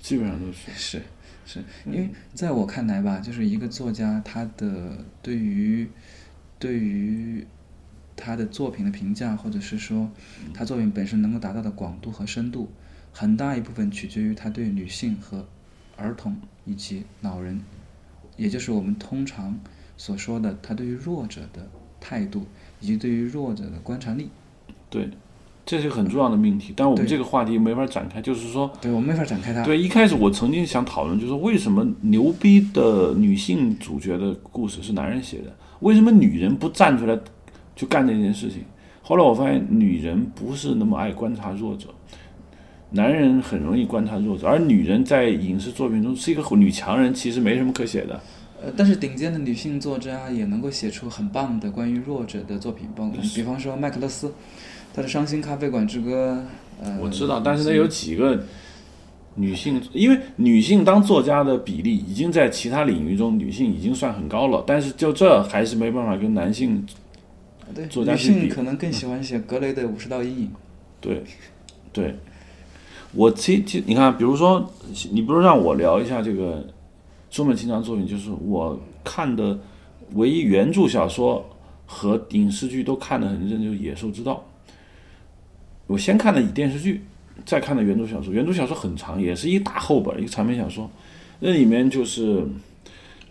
[0.00, 0.70] 基本上都是。
[0.74, 1.02] 是
[1.44, 5.88] 是，因为在我看来吧，就是一个作家他的对于
[6.58, 7.44] 对于
[8.16, 10.08] 他的作品的评价，或者是说
[10.52, 12.68] 他作品本身能够达到的广度和深度，
[13.12, 15.46] 很大一部分取决于他对女性和
[15.96, 17.60] 儿童以及老人，
[18.36, 19.58] 也就是我们通常
[19.96, 21.68] 所说的他对于弱者的
[22.00, 22.44] 态度，
[22.80, 24.28] 以及对于弱者的观察力。
[24.90, 25.08] 对，
[25.64, 28.20] 这是个很重要的命题，但我们这个话题没法展开。
[28.20, 29.62] 就是说，对我们没法展开它。
[29.62, 37.18] 对，一开始我曾经想讨论，就是为什么牛逼的女性主角的故事是男人写的，为什么女人不站出来
[37.74, 38.64] 就干这件事情？
[39.02, 41.88] 后来我发现，女人不是那么爱观察弱者，
[42.90, 48.20] 男人很容易观察弱者，而女人在影视作品中是一个女强人，其实没什么可写的。
[48.62, 54.32] 呃，但是顶尖的女性作家也能够写出很棒的关于弱者的作品，包括比方说麦克勒斯，
[54.94, 56.46] 他的《伤心咖啡馆之歌》。
[56.84, 58.40] 呃，我知道，但是那有几个
[59.34, 66.86] 女性，因为女性当作家的比例已经在其他领域中，女性已经算很高了，但是就这还是没办法跟男性
[67.74, 70.46] 对，作家性可能更喜欢写格雷的《五十道阴影》。
[71.00, 71.22] 对，
[71.92, 72.14] 对，
[73.12, 74.70] 我其其你看，比如说，
[75.10, 76.66] 你不如让我聊一下这个
[77.30, 79.58] 松本清张作品，就是我看的
[80.14, 81.44] 唯一原著小说
[81.86, 84.44] 和影视剧都看得很认真，就是《野兽之道》。
[85.86, 87.02] 我先看的以电视剧，
[87.44, 88.32] 再看的原著小说。
[88.32, 90.90] 原著小说很长，也是一大厚本，一个长篇小说。
[91.40, 92.46] 那里面就是，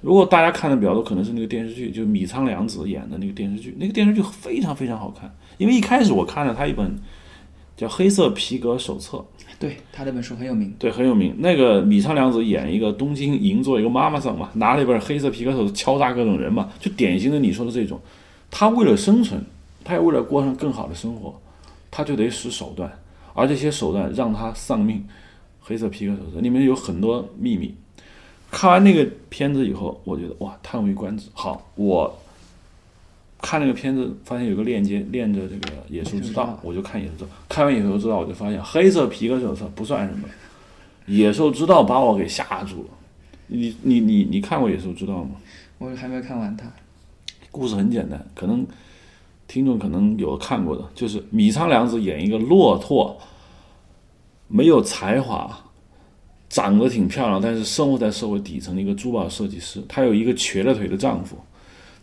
[0.02, 3.76] 如果大家看的比较多，可能是那个电视剧，就米仓凉子演的那个电视剧。
[3.80, 7.00] 那个电视剧非常非常好看，因为一开始我看了他一本
[7.78, 9.18] 叫《黑色皮革手册》，
[9.60, 10.74] 对，他那本书很有名。
[10.80, 11.36] 对，很有名。
[11.38, 18.00] 那个米仓凉子演一个东京银座一个妈妈桑嘛，拿了一本黑色皮革手册敲诈各种人嘛，就典型的你说的这种。
[18.50, 19.40] 他为了生存，
[19.84, 21.40] 他也为了过上更好的生活，
[21.92, 22.92] 他就得使手段，
[23.34, 25.06] 而这些手段让他丧命。
[25.64, 27.76] 黑色皮革手册里面有很多秘密。
[28.52, 31.30] 看完那个片子以后，我觉得哇，叹为观止。
[31.34, 32.14] 好，我
[33.42, 37.28] 看那个片子，发现有个链接链着这个《野兽之道》，我就看《野兽之道》。
[37.50, 40.28] 看完《野兽之道》，我就发现黑色皮革手册不算什么，
[41.12, 42.90] 《野兽之道》把我给吓住了。
[43.48, 45.32] 你你你你看过《野兽之道》吗？
[45.78, 46.72] 我还没看完它。
[47.50, 48.66] 故事很简单，可能
[49.48, 53.18] 听众可能有看过的，就是米仓凉子演一个骆驼、
[54.48, 55.58] 没有才华、
[56.52, 59.82] 长得挺漂亮，但是生活在社会底层的一个珠宝设计师。
[59.88, 61.38] 她有一个瘸了腿的丈夫，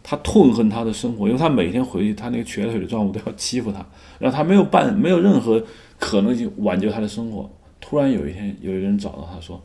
[0.03, 3.87] 她痛恨她的生活，因为她每天回去，她那个瘸了腿的丈夫都要欺负她，
[4.19, 5.63] 然后她没有办没有任何
[5.99, 7.51] 可能性挽救她的生活。
[7.79, 9.63] 突然有一天，有一个人找到她说：“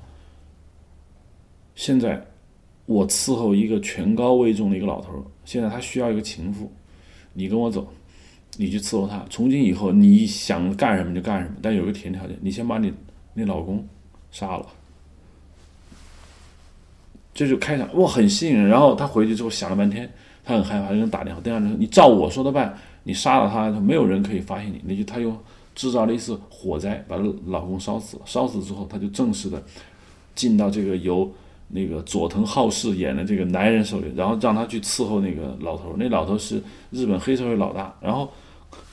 [1.75, 2.21] 现在
[2.85, 6.69] 我伺候一个权高位重的一个老头，现在他需要一个情妇，
[7.31, 7.87] 你跟我走，
[8.57, 9.25] 你去伺候他。
[9.29, 12.91] 从今以后，你想干什么就干什么，但有个前提条件，你先把你
[13.33, 13.87] 那老公
[14.33, 14.65] 杀了。
[17.33, 18.67] 这就开场，哇，很吸引人。
[18.67, 20.11] 然后他回去之后想了半天，
[20.43, 21.41] 他很害怕，就打电话。
[21.41, 25.35] 电话说：“你照我说的办，你杀了他，没有人可以发现你。”那就他又
[25.73, 27.15] 制造了一次火灾，把
[27.47, 28.23] 老公烧死了。
[28.25, 29.63] 烧死之后，他就正式的
[30.35, 31.27] 进到这个由
[31.69, 35.95] 那个佐藤浩市演的这个男人手里，然后让他去伺候那个老头。
[35.97, 37.91] 那老头是日本黑社会老大。
[37.99, 38.31] 然后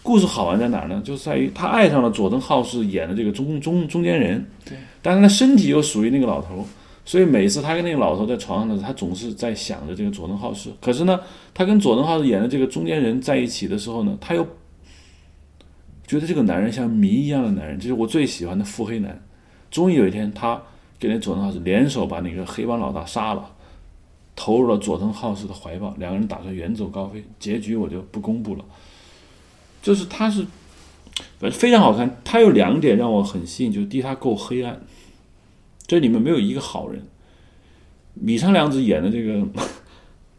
[0.02, 1.00] 故事好玩在哪儿呢？
[1.04, 6.66] 就在于他爱上了佐藤浩市演的这个中中中间人，对，但是他身体又属于那个老头。
[7.02, 10.70] 所以每次他跟那个老头在床上的时候，他总是在想着这个佐藤浩市。
[10.80, 11.18] 可是呢，
[11.52, 14.46] 他跟佐藤浩市演的这个中间人在一起的时候呢，他又
[16.06, 19.20] 觉得这个男人像谜一样的男人，这是我最喜欢的腹黑男。
[19.70, 20.60] 终于有一天，他
[21.00, 23.50] 跟那佐藤浩市联手把那个黑帮老大杀了，
[24.36, 27.24] 投入了佐藤浩市的怀抱，两个人打算远走高飞。
[27.40, 28.64] 结局我就不公布了。
[29.82, 30.44] 就是他是，
[31.38, 32.20] 反正非常好看。
[32.24, 34.80] 他有两点让我很吸引，就是第一，他够黑暗。
[35.86, 37.02] 这里面没有一个好人。
[38.14, 39.46] 米仓凉子演的这个，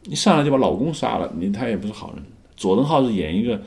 [0.04, 2.24] 一上来就把老公杀了，你他也不是好人。
[2.56, 3.62] 佐藤浩是演一个，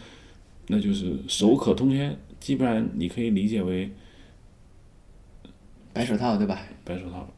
[0.68, 3.90] 那就是手可通天，基本上你可以理解为
[5.92, 6.60] 白手套对吧？
[6.84, 7.28] 白手套，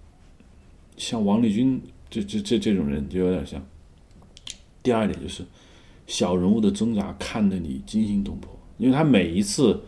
[0.96, 3.64] 像王立军这这这这种人就有点像。
[4.83, 5.44] 第二点就是
[6.07, 9.81] 小人物的挣扎看得你惊心动魄，因为他每一次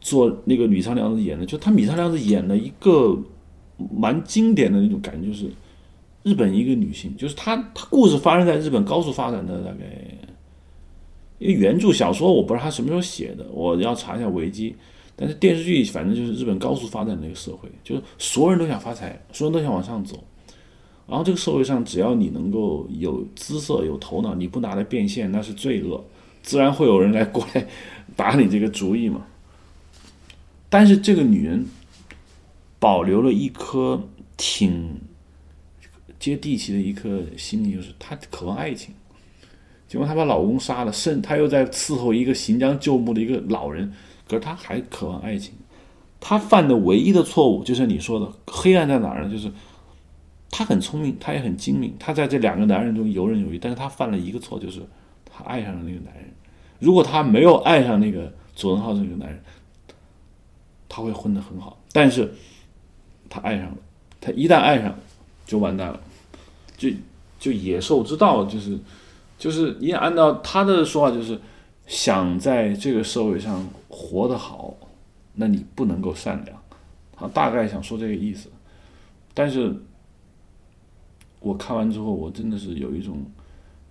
[0.00, 3.16] 做那个米仓凉子演的，就他米仓凉子演了一个
[3.90, 5.50] 蛮经典的那种感觉，就是
[6.22, 9.84] 日本一个女性，就是她她故事发生在日本高速发展的大概，
[11.38, 14.74] 因为原著小说我不知道她什么时候写的，我要查一下维基。
[15.18, 20.22] 但是电视剧反正就是日本高速发展的一个社会，就是所有人都想发财，所有人都想往上走。
[21.08, 26.04] 然后这个社会上，只要你能够有姿色、有头脑，你不拿来变现，那是罪恶，
[26.42, 27.64] 自然会有人来过来
[28.16, 29.24] 打你这个主意嘛。
[30.68, 31.64] 但是这个女人
[32.80, 34.02] 保留了一颗
[34.36, 34.98] 挺
[36.18, 38.92] 接地气的一颗心理，就是她渴望爱情。
[39.86, 43.92] 结果她把老公杀了，甚她又在伺候一个行将就木的一个老人，
[44.28, 45.54] 可是她还渴望爱情。
[46.18, 49.30] 她犯的唯一的错误，就是你说的黑暗在哪儿呢？
[49.30, 49.48] 就是。
[50.50, 53.58] 她很聪明，她也很精明，她在这两个男人中游刃有余。
[53.58, 54.80] 但是她犯了一个错，就是
[55.24, 56.32] 她爱上了那个男人。
[56.78, 59.42] 如果她没有爱上那个佐藤浩这个男人，
[60.88, 61.78] 她会混得很好。
[61.92, 62.32] 但是
[63.28, 63.76] 她爱上了，
[64.20, 64.96] 她一旦爱上，
[65.44, 66.00] 就完蛋了，
[66.78, 66.88] 就
[67.38, 68.78] 就野兽之道，就是
[69.36, 71.38] 就是你按照他的说法，就是
[71.86, 74.74] 想在这个社会上活得好，
[75.34, 76.56] 那你不能够善良。
[77.14, 78.48] 他大概想说这个意思，
[79.34, 79.74] 但是。
[81.46, 83.24] 我看完之后，我真的是有一种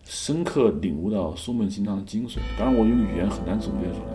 [0.04, 2.40] 深刻领悟到松本清张的精髓。
[2.60, 4.14] 当然，我用语言很难总结出来。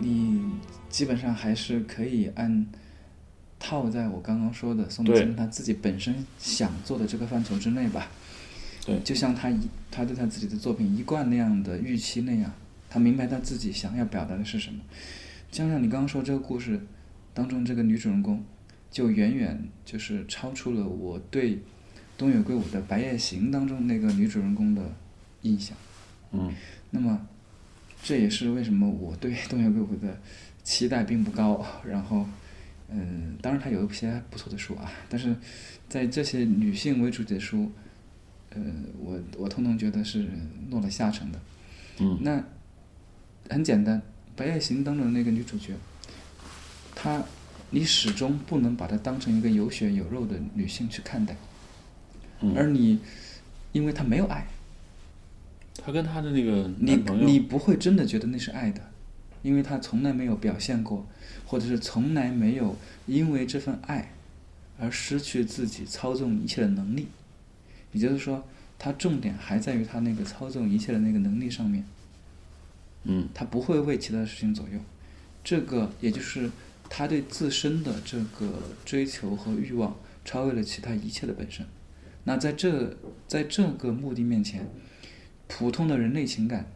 [0.00, 0.42] 你
[0.88, 2.66] 基本上还是可以按。
[3.66, 8.10] 套在我刚刚说的宋清他自己本身想做的这个范畴之内吧，
[8.84, 9.58] 对，就像他一
[9.90, 12.52] 他对他自己的作品一贯那样的预期那样，
[12.90, 14.80] 他明白他自己想要表达的是什么。
[15.50, 16.78] 加上你刚刚说这个故事
[17.32, 18.44] 当中这个女主人公，
[18.90, 21.62] 就远远就是超出了我对
[22.18, 24.82] 东野圭吾的《白夜行》当中那个女主人公的
[25.40, 25.74] 印象。
[26.32, 26.52] 嗯，
[26.90, 27.26] 那么
[28.02, 30.20] 这也是为什么我对东野圭吾的
[30.62, 32.26] 期待并不高，然后。
[32.88, 35.34] 嗯，当然他有一些不错的书啊，但是
[35.88, 37.70] 在这些女性为主的书，
[38.50, 38.60] 呃，
[38.98, 40.28] 我我通通觉得是
[40.70, 41.40] 落了下乘的。
[41.98, 42.44] 嗯，那
[43.48, 43.98] 很简单，
[44.36, 45.72] 《白夜行》当中的那个女主角，
[46.94, 47.22] 她
[47.70, 51.36] 你始终不能把她当成一个有血有肉的女性去看待，
[52.54, 53.00] 而你
[53.72, 54.46] 因为她没有爱，
[55.76, 58.80] 她跟她的那个你你不会真的觉得那是爱的，
[59.44, 61.06] 因为他从来没有表现过。
[61.46, 62.76] 或者是从来没有
[63.06, 64.12] 因为这份爱
[64.80, 67.06] 而失去自己操纵一切的能力，
[67.92, 68.44] 也就是说，
[68.76, 71.84] 他重点还在于他那个操纵一切的那个能力上面。
[73.04, 74.80] 嗯，他不会为其他事情左右，
[75.44, 76.50] 这个也就是
[76.88, 81.64] 他对自身的这个追求和欲望超越了其他一切的本身。
[82.24, 82.96] 那在这
[83.28, 84.66] 在这个目的面前，
[85.46, 86.66] 普通的人类情感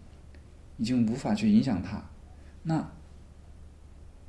[0.76, 2.04] 已经无法去影响他。
[2.68, 2.92] 那。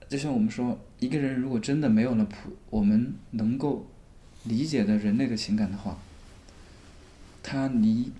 [0.08, 3.86] 就像我们说，一个人如果真的没有了普我们能够
[4.46, 6.00] 理解的人类的情感的话，
[7.44, 8.12] 他离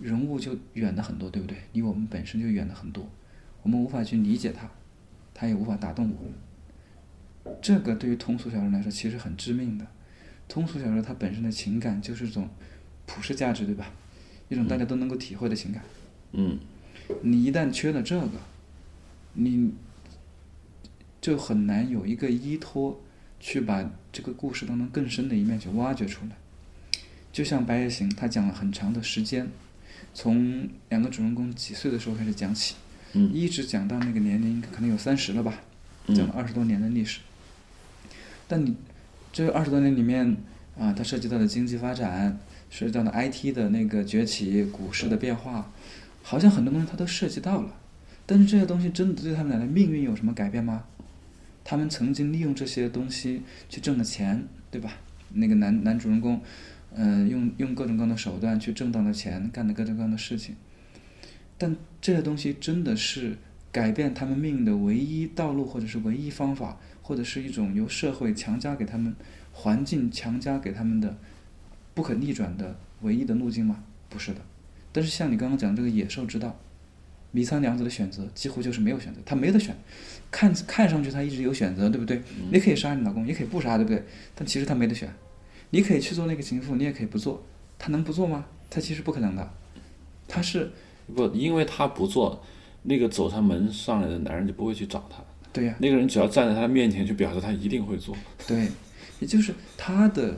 [0.00, 1.58] 人物就远了很多，对不对？
[1.74, 3.06] 离我们本身就远了很多，
[3.62, 4.70] 我们无法去理解他，
[5.34, 7.54] 他也无法打动我们。
[7.60, 9.86] 这个对于通俗小说来说其实很致命的。
[10.48, 12.48] 通俗小说它本身的情感就是一种
[13.04, 13.92] 普世价值，对吧？
[14.48, 15.82] 一种大家都能够体会的情感。
[16.32, 16.58] 嗯。
[17.20, 18.38] 你一旦缺了这个，
[19.36, 19.72] 你。
[21.18, 23.00] 就很难有一个依托，
[23.40, 26.36] 去把这个故事当中更深的一面去挖掘出来。
[27.32, 29.48] 就像《白夜行》，他讲了很长的时间，
[30.14, 32.76] 从两个主人公几岁的时候开始讲起，
[33.12, 35.54] 一直讲到那个年龄可能有三十了吧，
[36.08, 37.18] 讲了二十多年的历史。
[38.46, 38.76] 但你
[39.32, 40.36] 这二十多年里面
[40.78, 42.38] 啊，它涉及到的经济发展，
[42.70, 45.72] 涉及到的 IT 的那个崛起，股市的变化，
[46.22, 47.74] 好像很多东西它都涉及到了。
[48.26, 50.84] 但是这些东西真的对他们俩的命运有什么改变吗？
[51.62, 54.94] 他们曾经利用这些东西去挣了钱，对吧？
[55.32, 56.40] 那个男男主人公，
[56.94, 60.56] 嗯，用用各种各样的手段去挣到了钱，干了各种各样的事情。
[61.56, 63.36] 但这些东西真的是
[63.70, 69.14] 改变他们命运的唯一道路，或者是唯一方法，或者是一种由社会强加给他们、
[69.52, 71.16] 环境强加给他们的
[71.94, 73.84] 不可逆转的唯一的路径吗？
[74.08, 74.40] 不是的。
[74.92, 76.58] 但是像你刚刚讲这个野兽之道。
[77.32, 79.76] 米仓凉子的选择几乎就是没有选择，他没得选，
[80.30, 82.22] 看看上去他一直有选择，对不对？
[82.50, 84.02] 你可以杀你老公，也可以不杀，对不对？
[84.34, 85.12] 但其实他没得选，
[85.70, 87.44] 你可以去做那个情妇，你也可以不做，
[87.78, 88.46] 他能不做吗？
[88.70, 89.50] 他其实不可能的，
[90.26, 90.70] 他是
[91.14, 92.42] 不，因为他不做，
[92.82, 95.22] 那个走上门上来的男人就不会去找他。
[95.52, 98.16] 对呀，那个人只要站在他面前，就表示他一定会做。
[98.46, 98.68] 对，
[99.20, 100.36] 也就是他的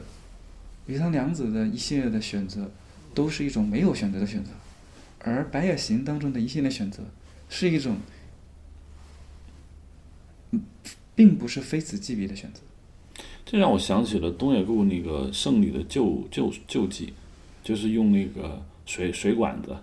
[0.87, 2.71] 米仓凉子的一系列的选择，
[3.15, 4.51] 都是一种没有选择的选择。
[5.21, 7.03] 而《白夜行》当中的一系列选择，
[7.49, 7.97] 是一种
[11.15, 12.61] 并不是非此即彼的选择。
[13.45, 17.07] 这让我想起了东野圭吾那个《胜利的救救救济》，
[17.63, 19.77] 就是用那个水水管子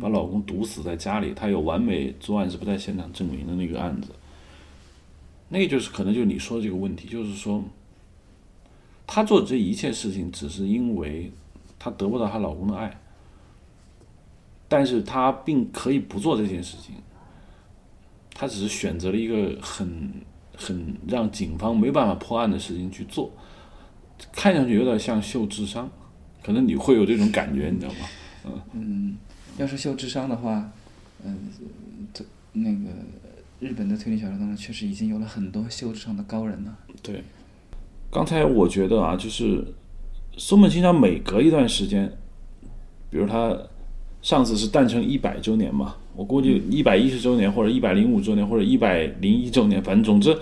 [0.00, 4.10] 把老公毒死在家里，他有完美作案是不在现场证明的那个案子。
[5.48, 7.64] 那就是可能就是你说的这个问题，就是说，
[9.06, 11.32] 她做这一切事情只是因为
[11.78, 13.00] 她得不到她老公的爱，
[14.68, 16.94] 但是他并可以不做这件事情，
[18.34, 20.12] 他只是选择了一个很
[20.56, 23.32] 很让警方没办法破案的事情去做，
[24.30, 25.88] 看上去有点像秀智商，
[26.42, 28.62] 可能你会有这种感觉，你知道吗？
[28.72, 29.16] 嗯，
[29.56, 30.70] 要是秀智商的话，
[31.24, 31.48] 嗯、
[32.12, 32.90] 这那个
[33.60, 36.78] 日本的推理小说当中确实已经有了很多秀智商的高人了。
[37.02, 37.22] 对，
[38.10, 39.64] 刚才我觉得啊，就是
[40.36, 42.10] 松本清张每隔一段时间，
[43.10, 43.56] 比如他
[44.20, 50.36] 上次是诞辰一百周年嘛，我估计一百一十周年或者一百零五周年或者一百零一周年，反正总之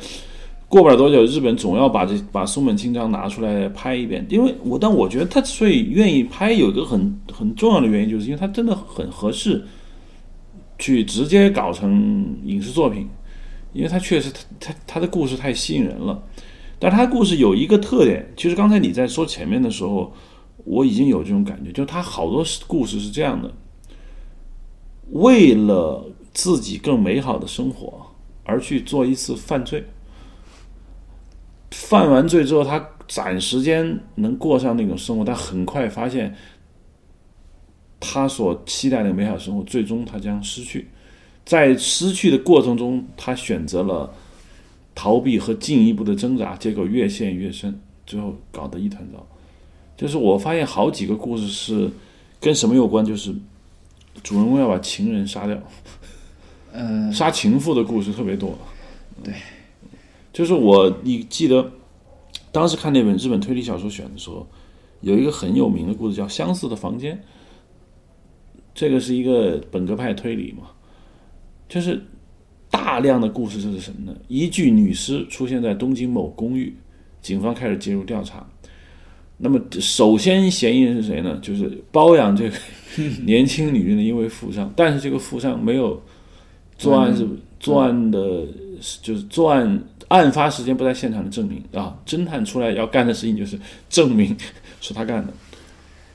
[0.69, 4.27] 过不了多久，日本总要把这把松本清张拿出来拍一遍。
[4.29, 9.63] 因为我但我觉得他所以愿意拍，有一个很很重要的原因，就是因为他真的很合适
[10.79, 13.07] 去直接搞成影视作品，
[13.73, 16.21] 因为他确实他他他的故事太吸引人了。
[16.79, 20.13] 但他故事有一个特点，其实刚才你在说前面的时候，
[20.65, 23.51] 我已经有这种感觉，就是他好多故事是这样的：
[25.11, 28.07] 为了自己更美好的生活
[28.45, 29.85] 而去做一次犯罪，
[31.71, 36.35] 犯完罪之后，他暂时间能过上那种生活，但很快发现
[38.01, 40.89] 他所期待的美好生活，最终他将失去。
[41.45, 44.13] 在失去的过程中，他选择了。
[44.99, 49.27] 逃避和进一步的挣扎，结果越陷越深，最后搞得一团糟。
[49.95, 51.91] 就是我发现好几个故事是
[52.41, 53.31] 跟什么有关，就是
[54.23, 55.59] 主人公要把情人杀掉，
[56.73, 58.57] 呃，杀情妇的故事特别多。
[59.23, 59.35] 对，
[60.33, 61.71] 就是我你记得
[62.53, 64.47] 当时看那本日本推理小说选的时候，
[65.01, 67.17] 有一个很有名的故事叫《相似的房间》，
[68.75, 70.69] 这个是一个本格派推理嘛，
[71.69, 72.03] 就是。
[72.69, 74.19] 大量的故事这是什么呢？
[74.29, 76.77] 一具女尸出现在东京某公寓，
[77.23, 78.47] 警方开始介入调查。
[79.39, 81.39] 那么，首先嫌疑人是谁呢？
[81.43, 82.57] 就是包养这个
[83.27, 86.03] 年轻女人的一位富商，但是这个富商没有
[86.79, 87.29] 作案是
[87.61, 88.45] 作案的，
[89.03, 91.95] 就是作案案发时间不在现场的证明啊。
[92.07, 93.59] 侦探出来要干的事情就是
[93.91, 94.35] 证明
[94.81, 95.33] 是他干的。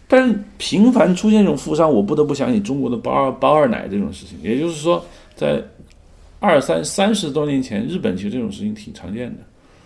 [0.07, 4.38] 但是频繁出现这种富商，我不得不想起中国的包二包二奶这种事情。
[4.41, 5.05] 也就是说，
[5.36, 5.63] 在
[6.39, 9.38] 二三三十多年前，日本其实这种事情挺常见的。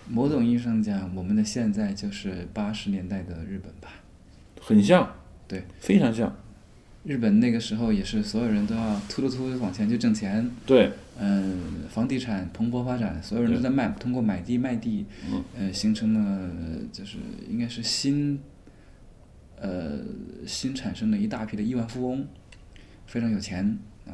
[0.08, 3.88] 某种意义上讲，我们的现在就是八十年代的日本吧，
[4.60, 5.14] 很像，
[5.48, 6.34] 对，非常像。
[7.04, 16.50] 日本那个时候也是所有人都要突突突往前去挣钱，对，嗯，房地产蓬勃发展，所有人都在卖，通过买地卖地，嗯，呃，形成了
[16.92, 18.40] 就是应该是新，
[19.60, 20.00] 呃，
[20.46, 22.26] 新产生了一大批的亿万富翁，
[23.06, 24.10] 非常有钱啊、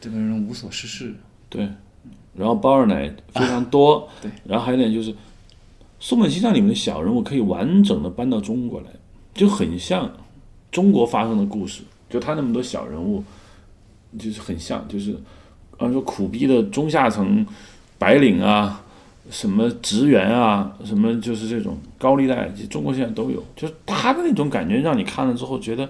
[0.00, 1.14] 这个人无所事事，
[1.48, 1.68] 对。
[2.36, 4.30] 然后包二奶非常多，对。
[4.44, 5.14] 然后还有一点就是，
[6.00, 8.86] 松本清张里面的小人物可以完整的搬到中国来，
[9.32, 10.10] 就很像
[10.72, 11.82] 中国发生的故事。
[12.10, 13.22] 就他那么多小人物，
[14.18, 15.16] 就是很像，就是
[15.78, 17.46] 按说苦逼的中下层
[17.98, 18.82] 白领啊，
[19.30, 23.40] 什么职员啊，什么就是这种高利贷，中国现在都有。
[23.54, 25.88] 就是他的那种感觉，让你看了之后觉得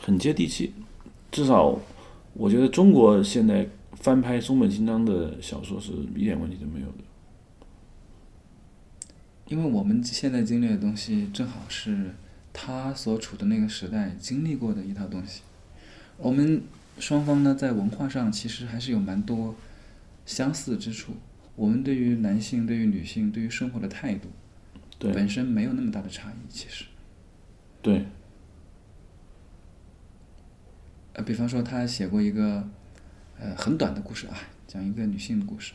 [0.00, 0.72] 很接地气。
[1.30, 1.78] 至少
[2.32, 3.64] 我觉得中国现在。
[4.04, 6.98] 翻拍松本清张的小说是一点问题都没有的，
[9.46, 12.14] 因为我们现在经历的东西正好是
[12.52, 15.40] 他所处的那个时代经历过的一套东西。
[16.18, 16.60] 我们
[16.98, 19.54] 双方呢，在文化上其实还是有蛮多
[20.26, 21.14] 相似之处。
[21.56, 24.28] 我们对于男性、对于女性、对于生活的态度，
[24.98, 26.34] 对本身没有那么大的差异。
[26.50, 26.84] 其实，
[27.80, 28.04] 对，
[31.14, 32.68] 呃，比方说他写过一个。
[33.44, 34.32] 呃，很短的故事啊，
[34.66, 35.74] 讲一个女性的故事。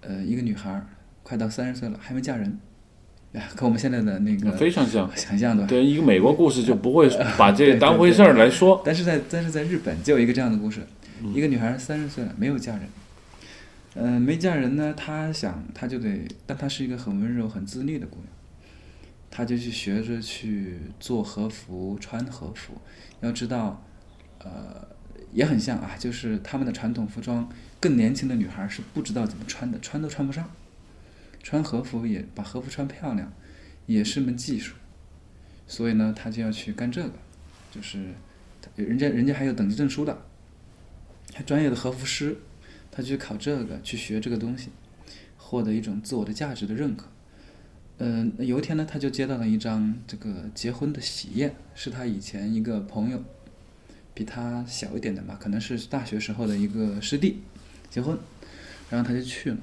[0.00, 0.86] 呃，一个女孩儿
[1.22, 2.58] 快到三十岁了，还没嫁人，
[3.32, 5.66] 呀，跟我们现在的那个非常像，想象的。
[5.66, 8.80] 对，一个美国故事就不会 把这个当回事儿来说。
[8.82, 10.80] 但是在但是在日本就有一个这样的故事，
[11.34, 12.88] 一个女孩三十岁了，没有嫁人。
[13.96, 18.28] 嗯，没嫁人呢，她想，她就得，但她是一个很温柔、很自律的姑娘，
[19.30, 22.72] 她就去学着去做和服、穿和服。
[23.20, 23.84] 要知道，
[24.38, 24.96] 呃。
[25.32, 27.48] 也很像啊，就是他们的传统服装，
[27.80, 30.50] 更年轻的女孩是不知道怎么穿的，穿都穿不上。
[31.42, 33.32] 穿和服也把和服穿漂亮，
[33.86, 34.74] 也是门技术。
[35.66, 37.12] 所以呢，他就要去干这个，
[37.70, 38.14] 就是
[38.76, 40.18] 人家人家还有等级证书的，
[41.34, 42.36] 还专业的和服师，
[42.90, 44.70] 他去考这个，去学这个东西。
[45.36, 47.06] 获得一种自我的价值的认可。
[47.96, 53.24] 嗯、有一天呢，他就接到了一张这个结婚的喜宴，是他以前一个朋友，
[54.18, 57.40] 比他小一点的吧，可能是大学时候的一个师弟
[57.88, 58.18] 结婚，
[58.90, 59.56] 然后他就去了。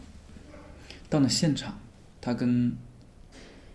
[1.09, 1.77] 到了现场，
[2.21, 2.71] 他跟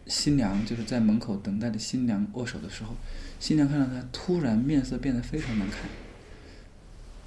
[0.06, 2.96] 新娘就是在门口等待的新娘握手的时候，
[3.38, 5.80] 新娘看到他，突然面色变得非常难看。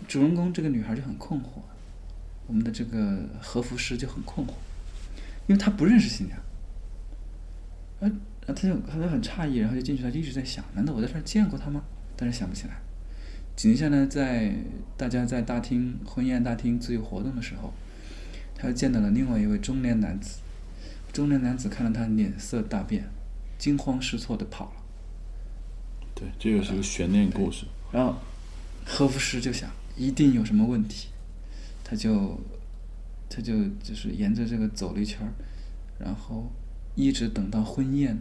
[0.08, 1.62] 主人公这个女孩就很困惑，
[2.48, 4.54] 我们的这个和服师就很困惑，
[5.46, 6.40] 因为他不认识新娘，
[8.00, 8.12] 呃，
[8.48, 11.84] 他就他就很诧异，然后就进去，他就一直在想，难道我在这儿见过他吗？
[12.18, 12.82] 但是想不起来。
[13.56, 14.56] 紧接着呢，在
[14.98, 17.74] 大家在大厅婚宴大厅自由活动的时候，
[18.56, 20.40] 他又见到了另外一位中年男子。
[21.12, 23.08] 中年男子看到他脸色大变，
[23.60, 24.84] 惊慌失措的跑了。
[26.16, 27.68] 对，这个是个悬念故事。
[27.92, 28.16] 然后
[28.84, 31.10] 和服师就想，一定有什么问题，
[31.84, 32.40] 他就
[33.30, 35.32] 他就就是沿着这个走了一圈儿，
[36.00, 36.52] 然后
[36.96, 38.20] 一直等到婚宴，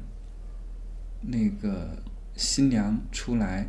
[1.22, 2.02] 那个
[2.36, 3.68] 新娘出来，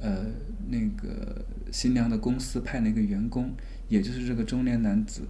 [0.00, 0.26] 呃，
[0.68, 3.54] 那个新娘的公司派了一个员工，
[3.88, 5.22] 也就是这个中年男子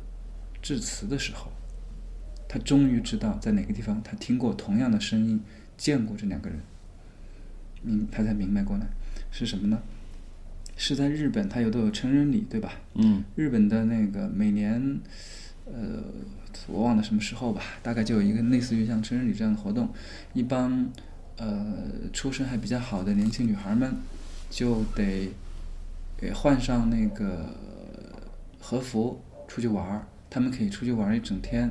[0.60, 1.50] 致辞的时候，
[2.48, 5.40] 他终于知道在哪个地方他听过同样的声音，
[5.76, 6.58] 见过这两个人。
[7.82, 8.86] 明他才明白过来
[9.30, 9.80] 是什么呢？
[10.76, 12.72] 是在日本，他有都有成人礼，对吧？
[12.94, 15.00] 嗯日本的那个每年，
[15.64, 16.02] 呃，
[16.66, 19.88] 我忘了什么时候吧，大概就有一个类似于像成人礼这样的活动，
[20.34, 20.90] 一帮
[21.36, 23.94] 呃出身还比较好的年轻女孩们
[24.50, 25.32] 就得
[26.16, 27.54] 给换上那个
[28.58, 31.70] 和服出去玩儿，他们可以出去玩一整天，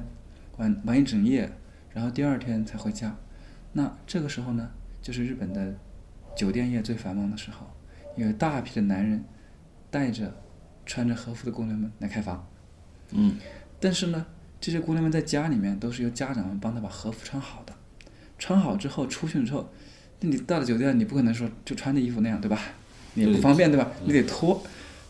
[0.58, 1.52] 玩玩一整夜，
[1.94, 3.16] 然后第二天才回家。
[3.74, 4.72] 那这个时候呢，
[5.02, 5.76] 就是日本的
[6.36, 7.68] 酒店业最繁忙的时候，
[8.16, 9.24] 有大批的男人
[9.92, 10.34] 带着
[10.86, 12.48] 穿着和服的姑娘们来开房。
[13.12, 13.38] 嗯
[13.80, 14.26] 但是呢，
[14.60, 17.74] 这些姑娘们在家里面都是由家长们帮她把和服穿好的，
[18.38, 19.70] 穿好之后出去之后，那
[20.26, 22.60] 你到了酒店，你不可能说就穿着衣服那样，对吧？
[23.14, 23.92] 你也不方便，对吧？
[24.06, 24.62] 你得脱，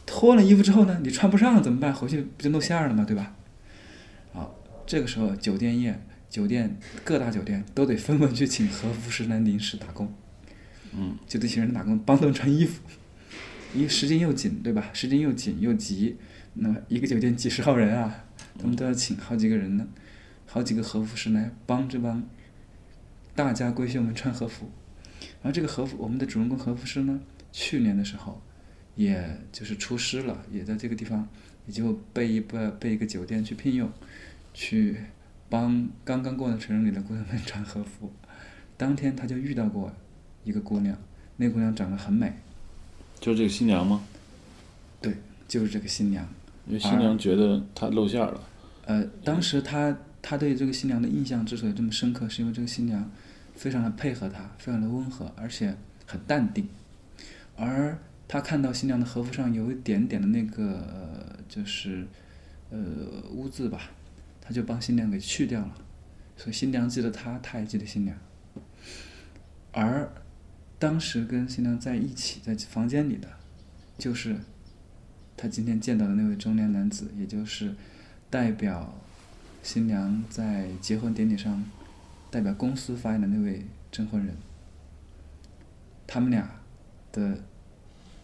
[0.05, 1.93] 脱了衣服之后呢，你穿不上怎么办？
[1.93, 3.03] 回去不就露馅儿了吗？
[3.03, 3.33] 对吧？
[4.33, 4.55] 好，
[4.85, 5.99] 这个时候酒店业、
[6.29, 10.13] 酒店各大酒店都得纷纷去请和服师来临时打工，
[10.95, 12.81] 嗯，就这些人打工帮他们穿衣服，
[13.73, 14.89] 因为时间又紧，对吧？
[14.93, 16.17] 时间又紧又急，
[16.53, 18.25] 那么一个酒店几十号人啊，
[18.59, 19.87] 他们都要请好几个人呢，
[20.45, 22.23] 好几个和服师来帮这帮
[23.33, 24.69] 大家闺秀们穿和服。
[25.45, 27.19] 然后这个和服，我们的主人公和服师呢，
[27.51, 28.41] 去年的时候，
[28.95, 31.27] 也就是出师了，也在这个地方，
[31.67, 33.87] 也就被一个被一个酒店去聘用，
[34.55, 34.97] 去
[35.47, 38.11] 帮刚刚过完成人礼的姑娘们 穿和服。
[38.75, 39.93] 当天他就遇到过
[40.43, 40.97] 一个姑娘，
[41.37, 42.33] 那姑娘长得很美，
[43.19, 44.03] 就是这个新娘吗？
[44.99, 45.13] 对，
[45.47, 46.27] 就是这个新娘。
[46.65, 48.49] 因为新娘觉得她露馅儿了。
[48.87, 53.07] 呃，当时他他对这个新娘的印象之所以这么深刻，是因为这个新娘
[53.55, 55.75] 非常的配合他，非常的温和，而且
[56.05, 56.67] 很淡定。
[57.55, 57.97] 而
[58.27, 62.05] 他看到新娘的和服上有一点点的那个、呃就是
[62.69, 62.77] 呃
[63.31, 63.91] 污渍吧，
[64.41, 65.73] 他就帮新娘给去掉了。
[66.35, 68.17] 所以新娘记得他，他也记得新娘。
[69.71, 70.11] 而
[70.77, 73.29] 当时跟新娘在一起在房间里的，
[73.97, 74.35] 就是
[75.37, 77.73] 他今天见到的那位中年男子，也就是
[78.29, 78.93] 代表
[79.63, 81.63] 新娘在结婚典礼上
[82.35, 84.35] 代表公司发言的那位证婚人。
[86.05, 86.59] 他们俩
[87.13, 87.39] 的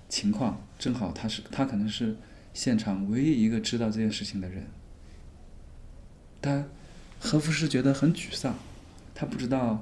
[0.10, 2.18] 情况正好，他是他可能是
[2.54, 4.68] 现场唯一一个知道这件事情的人。
[6.42, 6.66] 他
[7.22, 8.54] 何福师觉得很沮丧，
[9.16, 9.82] 他不知道，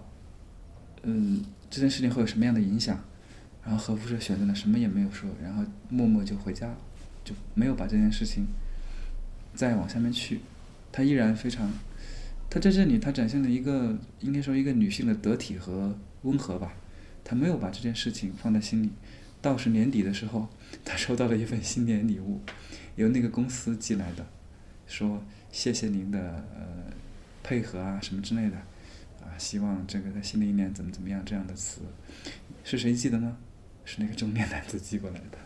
[1.02, 3.04] 嗯，这件事情会有什么样的影响。
[3.64, 6.78] 然后何福师选择了什么也没有说，然后默默就回家了，
[7.26, 8.46] 就没有把这件事情
[9.56, 10.42] 再往下面去。
[10.92, 11.72] 他依然非常，
[12.50, 16.74] 他在这里他展现了一个应该说一个女性的得体和温和吧。
[17.24, 18.90] 他没有把这件事情放在心里。
[19.42, 20.50] 倒是年底的时候，
[20.84, 22.42] 他收到了一份新年礼物，
[22.96, 24.26] 由那个公司寄来的，
[24.86, 26.20] 说谢谢您的
[26.54, 26.92] 呃
[27.42, 28.58] 配合啊什么之类的，
[29.22, 31.82] 啊希望这个在新的一年怎么怎么样这样的词，
[32.66, 33.38] 是谁寄的呢？
[33.86, 35.38] 是那个中年男子寄过来的。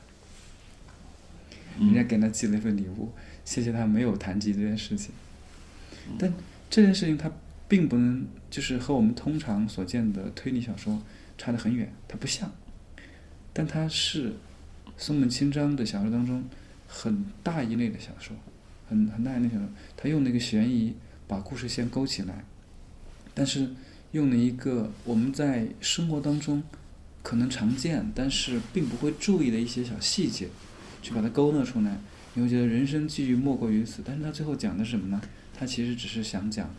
[1.80, 3.12] 人家给他寄了一份礼物，
[3.46, 5.12] 谢谢他没有谈及这件事情。
[6.18, 6.34] 但
[6.74, 7.32] 这件事情它
[7.68, 11.00] 并不能就是和我们通常所见的推理小说
[11.38, 12.52] 差得很远，它不像。
[13.54, 14.34] 但它是
[14.98, 16.44] 松本清张的小说当中
[16.88, 18.36] 很大一类的小说，
[18.90, 19.68] 很很大一类小说。
[19.96, 20.96] 他用了一个悬疑
[21.28, 22.44] 把故事线勾起来，
[23.36, 23.70] 但是
[24.14, 26.64] 用了一个我们在生活当中
[27.22, 30.48] 可能常见，但是并不会注意的一些小细节，
[31.04, 32.00] 去把它勾勒出来。
[32.34, 34.02] 你会觉得人生际遇莫过于此。
[34.04, 35.22] 但是他最后讲的是什么呢？
[35.54, 36.70] 他其实只是想讲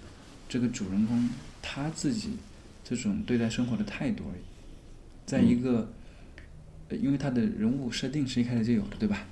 [0.49, 1.31] 这个主人公
[1.63, 2.37] 他自己
[2.83, 4.43] 这种对待生活的态度而已。
[5.25, 5.91] 在一个，
[6.89, 9.27] 呃因为他的人物设定是一开始就有的，对吧？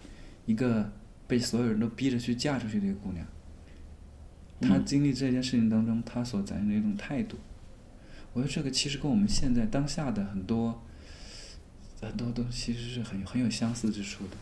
[0.47, 0.91] 一个
[1.27, 3.27] 被所有人都逼着去嫁出去的一个姑娘，
[4.61, 7.37] 她嗯经历这件事情当中，她所展现的一种态度，
[8.33, 10.83] 我觉得这个其实跟我们现在当下的很多
[12.01, 14.37] 很多东西其实是很很有相似之处的。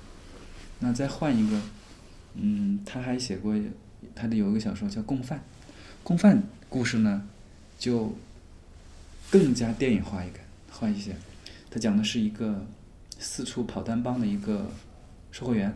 [0.79, 1.61] 那再换一个，
[2.35, 3.55] 嗯，他还写过
[4.15, 5.39] 他的有一个小说叫《共犯》，
[6.03, 6.37] 《共犯》
[6.69, 7.27] 故事呢
[7.79, 8.15] 就
[9.31, 10.39] 更加电影化一个
[10.71, 11.15] 化一些。
[11.71, 12.67] 他讲的是一个
[13.19, 14.71] 四处跑单帮的一个
[15.31, 15.73] 售货员。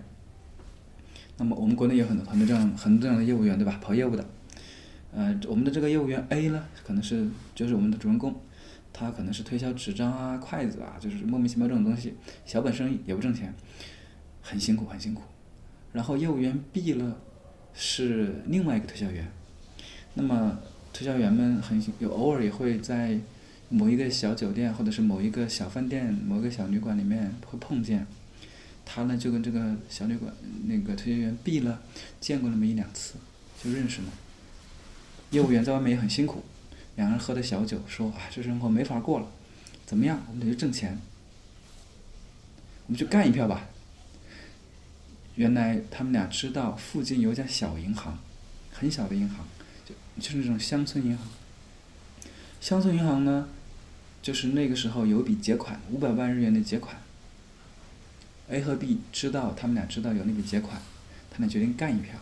[1.36, 3.78] 那么我们国内有很多很多这样很多这样的业务员，对吧？
[3.80, 4.24] 跑业务的。
[5.12, 8.34] 呃，我们的这个业务员 A 呢，可能是就是我们的主人公，
[8.92, 12.14] 他可能是推销纸张啊、筷子啊，就是莫名其妙这种东西，
[12.44, 13.54] 小本生意也不挣钱，
[14.42, 15.22] 很辛苦很辛苦。
[15.92, 17.16] 然后业务员 B 了
[17.74, 19.28] 是另外一个推销员，
[20.14, 20.58] 那么
[20.92, 23.18] 推销员们很有偶尔也会在
[23.68, 28.06] 某一个小酒店或者是某一个小饭店、某一个小旅馆里面会碰见。
[28.86, 30.32] 他呢就跟这个小旅馆
[30.66, 31.80] 那个推销员 B 了
[32.20, 33.14] 见过那么一两次，
[33.62, 34.08] 就认识了。
[35.30, 36.44] 业务员在外面也很辛苦，
[36.96, 39.26] 两人喝的小酒，说啊这生活没法过了，
[39.86, 40.22] 怎么样？
[40.28, 40.98] 我们得去挣钱，
[42.86, 43.66] 我们去干一票吧。
[45.36, 48.18] 原来他们俩知道附近有一家小银行，
[48.72, 49.44] 很小的银行，
[49.84, 51.26] 就就是那种乡村银行。
[52.60, 53.48] 乡村银行呢，
[54.22, 56.96] 就是那个时候有笔结款，五百万日元的结款。
[58.48, 60.80] A 和 B 知道，他们俩知道有那笔结款，
[61.30, 62.12] 他俩决定干一票。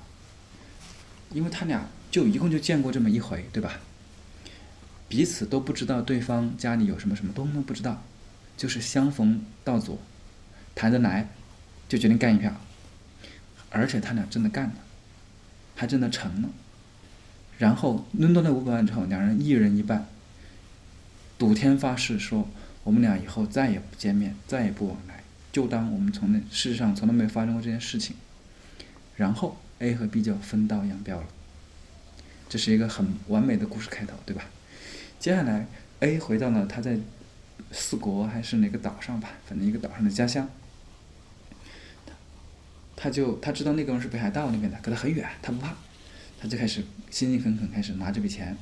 [1.33, 3.81] 因为他俩就一共就见过这么一回，对吧？
[5.09, 8.03] 彼此都不知道对方家里有什么什么，都不知道，
[8.57, 9.99] 就是相逢到左，
[10.75, 11.29] 谈得来，
[11.89, 12.55] 就决定干一票。
[13.73, 14.75] 而且他俩真的干了，
[15.75, 16.49] 还真的成了。
[17.59, 20.07] 然后抡到那五百万之后，两人一人一半，
[21.39, 22.49] 赌天发誓说，
[22.85, 28.17] 我们俩以后再也不见面，再也不往来，就当我们从那事实上从来没有发生过这件事情。
[29.17, 31.27] 然后 A 和 B 就分道扬镳了。
[32.49, 34.45] 这是一个很完美的故事开头，对吧？
[35.19, 35.67] 接下来
[36.01, 36.99] A 回到了他在
[37.71, 40.49] 四国还是哪个岛上吧，反正一个岛上的家乡。
[43.03, 45.75] 他就他知道那个人是北海道那边的，隔得很远，他不怕，
[46.41, 48.57] 他就开始辛辛恳恳开始拿这笔钱，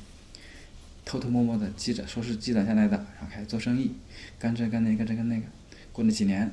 [1.05, 3.91] 偷偷摸摸的积着，说是积攒下来的，然后开始做生意，
[4.39, 5.45] 干这干那干这干那个，
[5.91, 6.51] 过了几年，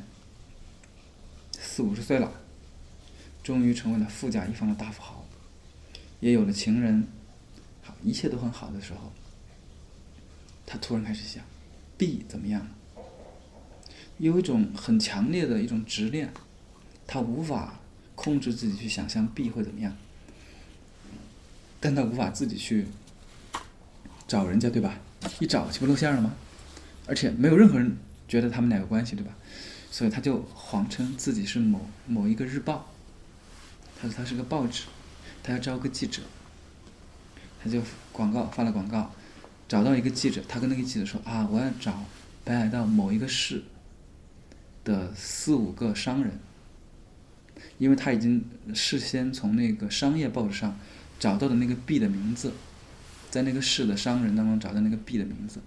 [1.58, 2.30] 四五十岁了，
[3.42, 5.26] 终于成为了富甲一方的大富豪，
[6.20, 7.06] 也有了情人，
[7.80, 9.10] 好，一切都很好的时候，
[10.66, 11.42] 他突然开始想
[11.96, 12.68] ，B 怎么样？
[14.18, 16.30] 有一种很强烈的一种执念。
[17.08, 17.80] 他无法
[18.14, 19.96] 控制自己去想象 B 会怎么样，
[21.80, 22.86] 但他无法自己去
[24.26, 25.00] 找人家，对吧？
[25.38, 26.34] 一找岂不露馅了吗？
[27.06, 27.96] 而且没有任何人
[28.28, 29.34] 觉得他们俩有关系，对吧？
[29.90, 32.86] 所以他就谎称自己是某某一个日报，
[33.98, 34.84] 他说他是个报纸，
[35.42, 36.20] 他要招个记者，
[37.64, 37.80] 他就
[38.12, 39.10] 广告发了广告，
[39.66, 42.04] 找到一个记者，他跟那个记者说啊，我要找
[42.44, 43.64] 北海道某一个市
[44.84, 46.38] 的四五个商人。
[47.78, 48.44] 因为他已经
[48.74, 50.78] 事先从那个商业报纸上
[51.18, 52.52] 找到的那个 B 的名字，
[53.30, 55.60] 在那个市的商人当中找到那个 B 的名字，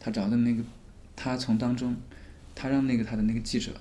[0.00, 0.62] 他找到那个，
[1.16, 1.96] 他从当中，
[2.54, 3.72] 他让那个他的那个记者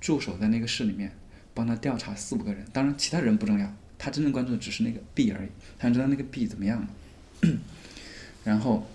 [0.00, 1.12] 驻守在那个市里面，
[1.54, 5.48] 帮他调查四五个人，当然其他人不重要，他真正关注的只是那个 B 而已，
[5.78, 6.88] 他想知道那个 B 怎么样了。
[8.44, 8.86] 然后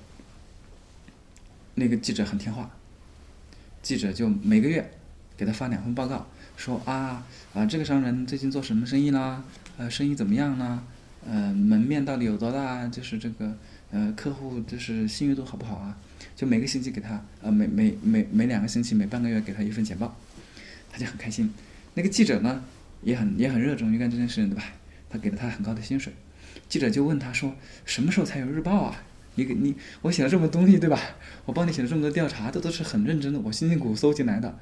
[1.76, 2.72] 那个记者很听话，
[3.82, 4.92] 记者就每个月
[5.36, 6.28] 给他发两份报告。
[6.62, 9.44] 说啊啊，这个商人最近做什么生意啦？
[9.80, 10.84] 呃，生意怎么样呢？
[11.28, 12.86] 呃，门面到底有多大？
[12.88, 13.58] 就是这个
[13.90, 15.98] 呃，客户就是信誉度好不好啊？
[16.36, 20.16] 就每个星期给他呃，每每每每两个星期，每半个月给他一份简报，
[20.92, 21.52] 他就很开心。
[21.96, 22.64] 那个记者呢，
[23.02, 24.64] 也很也很热衷于干这件事情，对吧？
[25.10, 26.14] 他给了他很高的薪水。
[26.70, 27.56] 记者就问他说
[27.86, 29.04] ：“什么时候才有日报啊？
[29.34, 31.00] 你给你我写了这么多东西，对吧？
[31.46, 34.60] 我帮你写了这么多调查，这都是很认真的，我辛辛苦苦搜集来的。”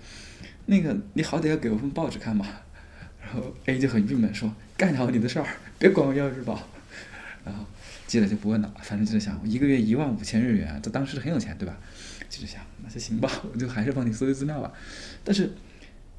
[0.70, 2.46] 那个你好歹要给我份报纸看嘛，
[3.20, 5.48] 然后 A 就很郁闷说：“干好你的事儿，
[5.80, 6.62] 别管我要日报。
[7.44, 7.66] ”然后
[8.06, 11.76] 记者就不问了，反正记者想，一个月一万五千日元，这当时很有钱，对吧？
[12.30, 14.72] 记者想，那就行吧，我就还是帮你搜集资料吧。
[15.24, 15.52] 但是，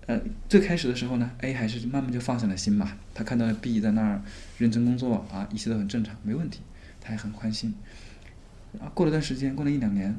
[0.06, 2.98] 呃，最开始的时候呢，A 还是慢慢就放下了心嘛。
[3.14, 4.20] 他看到 B 在那儿
[4.58, 6.60] 认真工作啊，一切都很正常，没问题，
[7.00, 7.72] 他也很宽心。
[8.80, 10.16] 啊，过了段时间，过了一两年，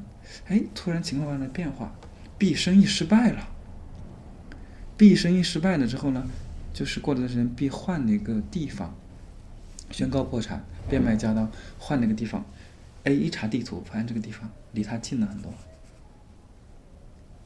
[0.48, 1.94] 哎，突然情况发生了变化
[2.38, 3.50] ，B 生意失败了。
[5.02, 6.24] B 生意失败了之后呢，
[6.76, 8.96] 就是过段时间，B 换了一个地方，
[9.90, 12.46] 宣告破产，变卖家当，换了一个地方。
[13.06, 15.52] A 一查地图，发现这个地方离他近了很多，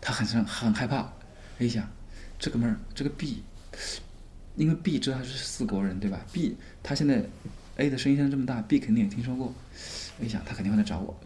[0.01, 1.13] 他很生很害怕。
[1.59, 1.89] A 想，
[2.37, 3.41] 这个妹儿这个 B，
[4.57, 7.23] 因为 B 知道他是四国人对吧？B 他现在
[7.77, 9.53] A 的声音现在这么大，B 肯定也听说过。
[10.19, 11.17] A 想他肯定会来找我，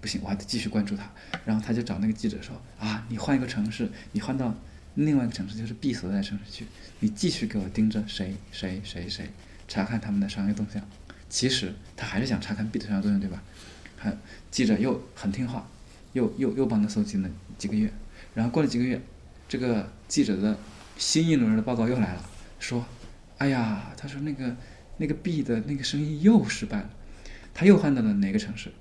[0.00, 1.10] 不行，我还得继续关注他。
[1.44, 4.54] 然后他就找那个记者说：“啊，你换一个城市，你换到
[4.94, 6.66] 另外一个城市，就是 B 所在城市去，
[6.98, 9.30] 你继续给我盯着谁谁谁谁，
[9.68, 10.82] 查看他们的商业动向。”
[11.28, 13.42] 其实他还是想查看 B 的商业动向，对吧？
[13.96, 14.16] 还
[14.50, 15.68] 记者又很听话，
[16.12, 17.92] 又又又帮他搜集了几个月。
[18.34, 19.00] 然后过了几个月，
[19.48, 20.58] 这个记者的
[20.96, 22.24] 新一轮的报告又来了，
[22.58, 22.84] 说
[23.38, 24.56] ：“哎呀，他说那个
[24.96, 26.90] 那个 B 的那个生意又失败了，
[27.54, 28.72] 他又换到了哪个城市？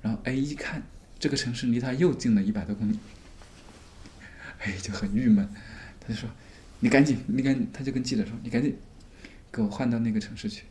[0.00, 0.82] 然后 A 一看，
[1.18, 2.98] 这个城市离他又近了一百多公里，
[4.60, 5.48] 哎，就很郁闷。
[6.00, 6.28] 他就说
[6.80, 8.76] ：‘你赶紧，你赶紧，他就跟记者说，你赶紧
[9.52, 10.64] 给我换到那个城市去。’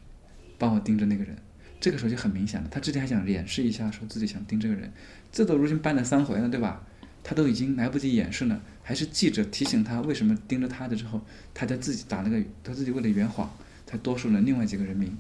[0.58, 1.38] 帮我盯着那个人，
[1.80, 2.68] 这个时候就很明显了。
[2.70, 4.92] 他之前还想掩饰一下，说自己想盯这个人，
[5.32, 6.86] 这都如今办了三回了，对吧？
[7.24, 11.22] 他都已经来不及掩饰了，还是记者提醒他为什么盯着他的之后，
[11.54, 13.50] 他才自己打了个，他自己为了圆谎，
[13.86, 15.18] 才多说了另外几个人名。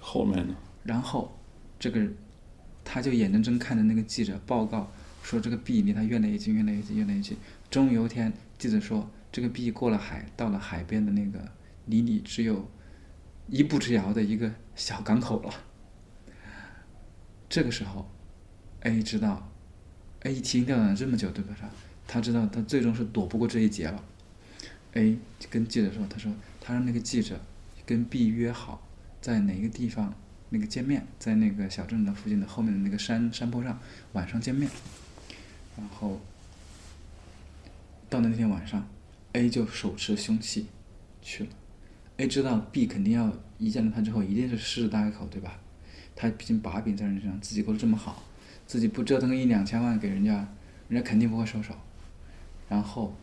[0.00, 0.54] 后面呢？
[0.82, 1.38] 然后，
[1.78, 2.06] 这个
[2.84, 4.90] 他就眼睁睁看着那个记者报告
[5.26, 7.36] 说这个 B 离他越来越近，越来越近，越来越近。
[7.68, 11.52] 终于有一天，记者说这个 B 过了海，到了海边的那个
[11.86, 12.70] 离你只有。
[13.48, 15.54] 一步之遥的一个小港口了。
[17.48, 18.10] 这个时候
[18.80, 19.52] ，A 知道
[20.24, 21.54] ，A 提心吊胆了这么久，对吧？
[21.60, 21.68] 他
[22.08, 24.04] 他知道他最终是躲不过这一劫了。
[24.94, 25.16] A
[25.48, 27.38] 跟记者说：“他说他让那个记者
[27.84, 28.84] 跟 B 约好，
[29.20, 30.12] 在哪个地方
[30.48, 33.78] 那个见面，在那个小镇的附近的后面的那个山山坡上
[34.14, 34.68] 晚上见面。”
[35.76, 36.20] 然后
[38.08, 38.86] 到了那天晚上
[39.32, 40.66] ，A 就手持凶器
[41.22, 41.50] 去了。
[42.16, 45.58] A 知道 B 肯定要一见到他之后一定是狮子大开口，对吧？
[46.14, 48.22] 他毕竟把柄在人身上，自己过得这么好，
[48.66, 50.48] 自己不折腾个一两千万给人家，
[50.88, 51.74] 人家肯定不会收手。
[52.70, 53.14] 然后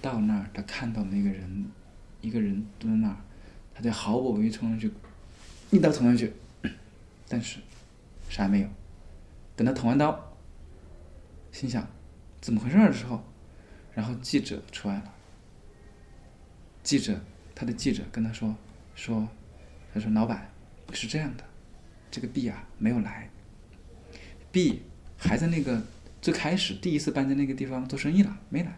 [0.00, 1.66] 到那儿，他看到那个人，
[2.20, 3.16] 一个人蹲那儿，
[3.72, 4.90] 他就毫不犹豫冲上去，
[5.70, 6.32] 一刀捅上去，
[7.28, 7.60] 但是
[8.28, 8.68] 啥也没有。
[9.54, 10.31] 等他捅完刀，
[11.52, 11.86] 心想
[12.40, 13.22] 怎么回事的时候，
[13.94, 15.14] 然后记者出来了，
[16.82, 17.20] 记者。
[17.54, 18.56] 他的记者跟他说
[18.96, 19.28] ：“说，
[19.92, 20.50] 他说老板
[20.92, 21.44] 是这样的，
[22.10, 23.28] 这个 B 啊没有来
[24.50, 24.82] ，B
[25.18, 25.80] 还在那个
[26.22, 28.74] 最开始第一次搬在那个地方做生意了，没来。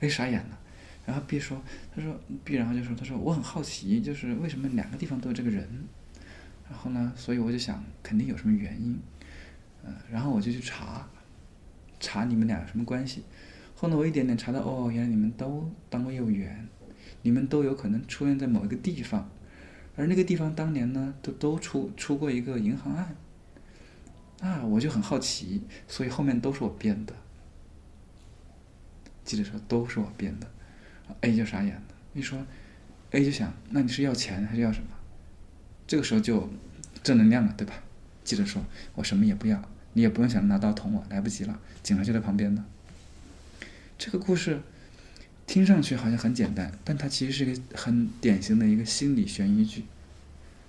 [0.00, 0.58] A 傻眼了，
[1.04, 1.60] 然后 B 说：
[1.94, 5.68] 他说 B 然后就说他说我很好奇，就是为什么两个地方都有这个人，
[6.70, 8.98] 然后呢，所以我就想肯定有什么原因，
[9.84, 11.06] 嗯，然后我就去查，
[12.02, 13.22] 查你们俩什么关系，
[13.74, 16.68] 后来我一点点查到，哦，原来你们都当过业务员。”
[17.24, 19.30] 你们都有可能出现在某一个地方，
[19.94, 23.14] 而那个地方当年呢，都都出出过一个银行案，
[24.40, 27.14] 啊，我就很好奇，所以后面都是我编的。
[29.24, 30.50] 记者说都是我编的
[31.20, 31.82] ，A 就傻眼了，
[32.12, 32.44] 一说
[33.12, 34.88] ，A 就想，那你是要钱还是要什么？
[35.86, 36.50] 这个时候就
[37.04, 37.74] 正能量了，对吧？
[38.24, 38.60] 记者说，
[38.96, 39.62] 我什么也不要，
[39.94, 42.64] 你也不用想着拿刀捅我，来不及了，警察就在旁边呢。
[43.98, 44.60] 这个故事。
[45.44, 49.84] 听上去好像很简单，但它其实是一个很典型的一个心理悬疑剧。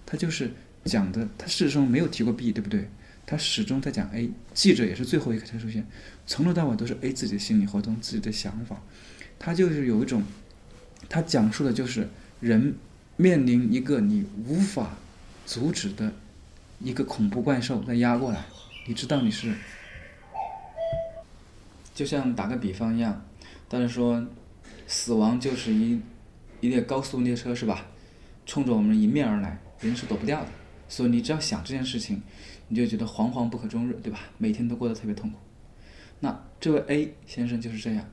[0.03, 0.51] 它就是
[0.83, 2.89] 讲的，它事实上没有提过 B，对不对？
[3.25, 5.85] 他始终在讲 A，记者也是最后一个才出现，
[6.25, 8.81] 从头到尾都是 A 自己的心理活动、自己的想法。
[9.39, 10.23] 他就是有一种，
[11.07, 12.09] 他讲述的就是
[12.41, 12.73] 人
[13.15, 14.97] 面临一个你无法
[15.45, 16.11] 阻止的
[16.81, 18.43] 一个恐怖怪兽在压过来，
[18.85, 19.53] 你知道你是，
[21.93, 23.25] 就像打个比方一样，
[23.67, 24.25] 但是说。
[24.85, 25.99] 死亡就是一
[26.59, 27.87] 一列高速列车，是吧？
[28.45, 30.47] 冲着我们迎面而来，人是躲不掉的。
[30.89, 32.21] 所以你只要想这件事情，
[32.67, 34.19] 你就觉得惶惶不可终日，对吧？
[34.37, 35.39] 每天都过得特别痛苦。
[36.19, 38.05] 那这位 A 先生就是这样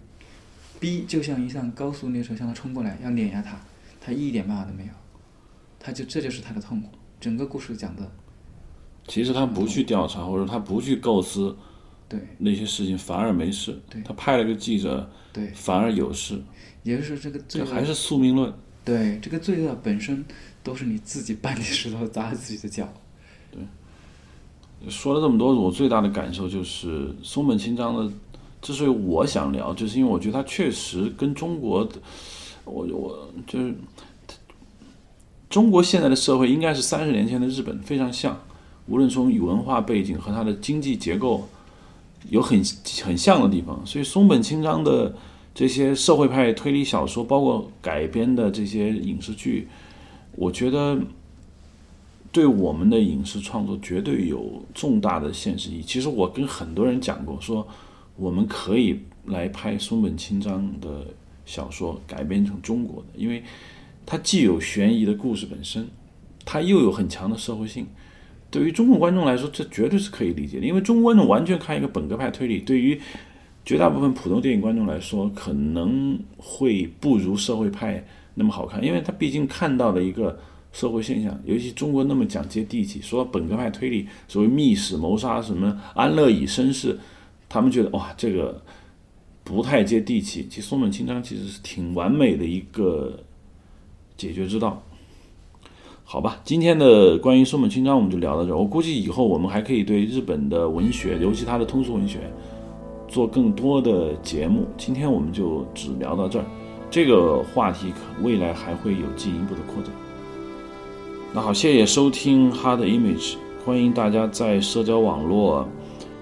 [0.79, 3.61] ，B 就像一辆高速列车向他冲过来，要碾压他，
[4.01, 4.93] 他一点办法都没有，
[5.81, 6.89] 他就这就是他的痛苦。
[7.21, 8.11] 整个故事讲的，
[9.11, 11.57] 其实他不去调查，或者他不去构思，
[12.09, 13.77] 对那些事情反而没事。
[13.91, 16.41] 对，他派了个记者，对，反而有事。
[16.85, 18.53] 也就是说这个罪恶还是宿命论。
[18.85, 20.25] 对，这个罪恶本身
[20.63, 22.89] 都是你自己搬起石头砸自己的脚。
[23.51, 23.61] 对。
[24.89, 28.15] 说了这么多，我最大的感受就是松本清张的，
[28.63, 31.97] 之所以我想聊，就是因为我觉得他确实跟中国的，
[32.65, 33.75] 我我就是
[35.51, 38.41] 中国现在的社会应该是三十年前的日本非常像，
[38.91, 41.49] 无论从文化背景和它的经济结构
[42.29, 42.63] 有很
[43.03, 45.15] 很像的地方，所以松本清张的。
[45.53, 49.67] 这些社会派推理小说，包括改编的这些影视剧，
[50.37, 50.97] 我觉得
[52.31, 55.83] 对我们的影视创作绝对有重大的现实意义。
[55.83, 57.67] 其实我跟很多人讲过，说
[58.17, 61.05] 我们可以来拍松本清张的
[61.45, 63.43] 小说改编成中国的，因为
[64.07, 65.89] 它既有悬疑的故事本身，
[66.45, 67.89] 它又有很强的社会性。
[68.51, 73.01] 对于中国观众来说，这绝对是可以理解的，因为中国观众完全看一个本格派推理，对于
[73.65, 80.37] 绝大部分普通电影观众来说，可能会不如社会派那么好看，因为他毕竟看到了一个
[80.73, 86.99] 社会现象，尤其中国那么讲接地气，说到本格派推理，所谓密室谋杀什么安乐椅绅士，
[87.49, 88.61] 他们觉得哇，这个
[89.45, 90.47] 不太接地气。
[90.51, 93.21] 其实松本清张其实是挺完美的一个
[94.17, 94.83] 解决之道。
[96.13, 98.57] 好吧，今天的关于松本清张我们就聊到这儿。
[98.57, 102.19] 我估计以后我们还可以对日本的文学，尤其他的通俗文学，
[103.07, 104.67] 做更多的节目。
[104.77, 106.45] 今天我们就只聊到这儿，
[106.91, 109.93] 这个话题可未来还会有进一步的扩展。
[111.33, 115.65] 那好，谢谢收听 Hard Image，欢迎大家在社交网络、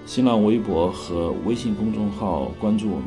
[0.05, 3.05] 新浪微博和微信公众号关注我们。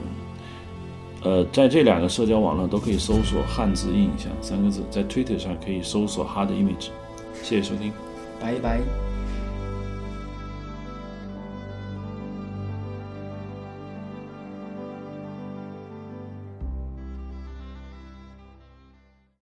[1.22, 6.88] 呃，在这两个社交网络都可以搜索“汉字印象”三个字，在 Twitter 上可以搜索 “Hard Image”。
[7.42, 7.92] 谢谢收听。
[8.40, 9.11] 拜拜。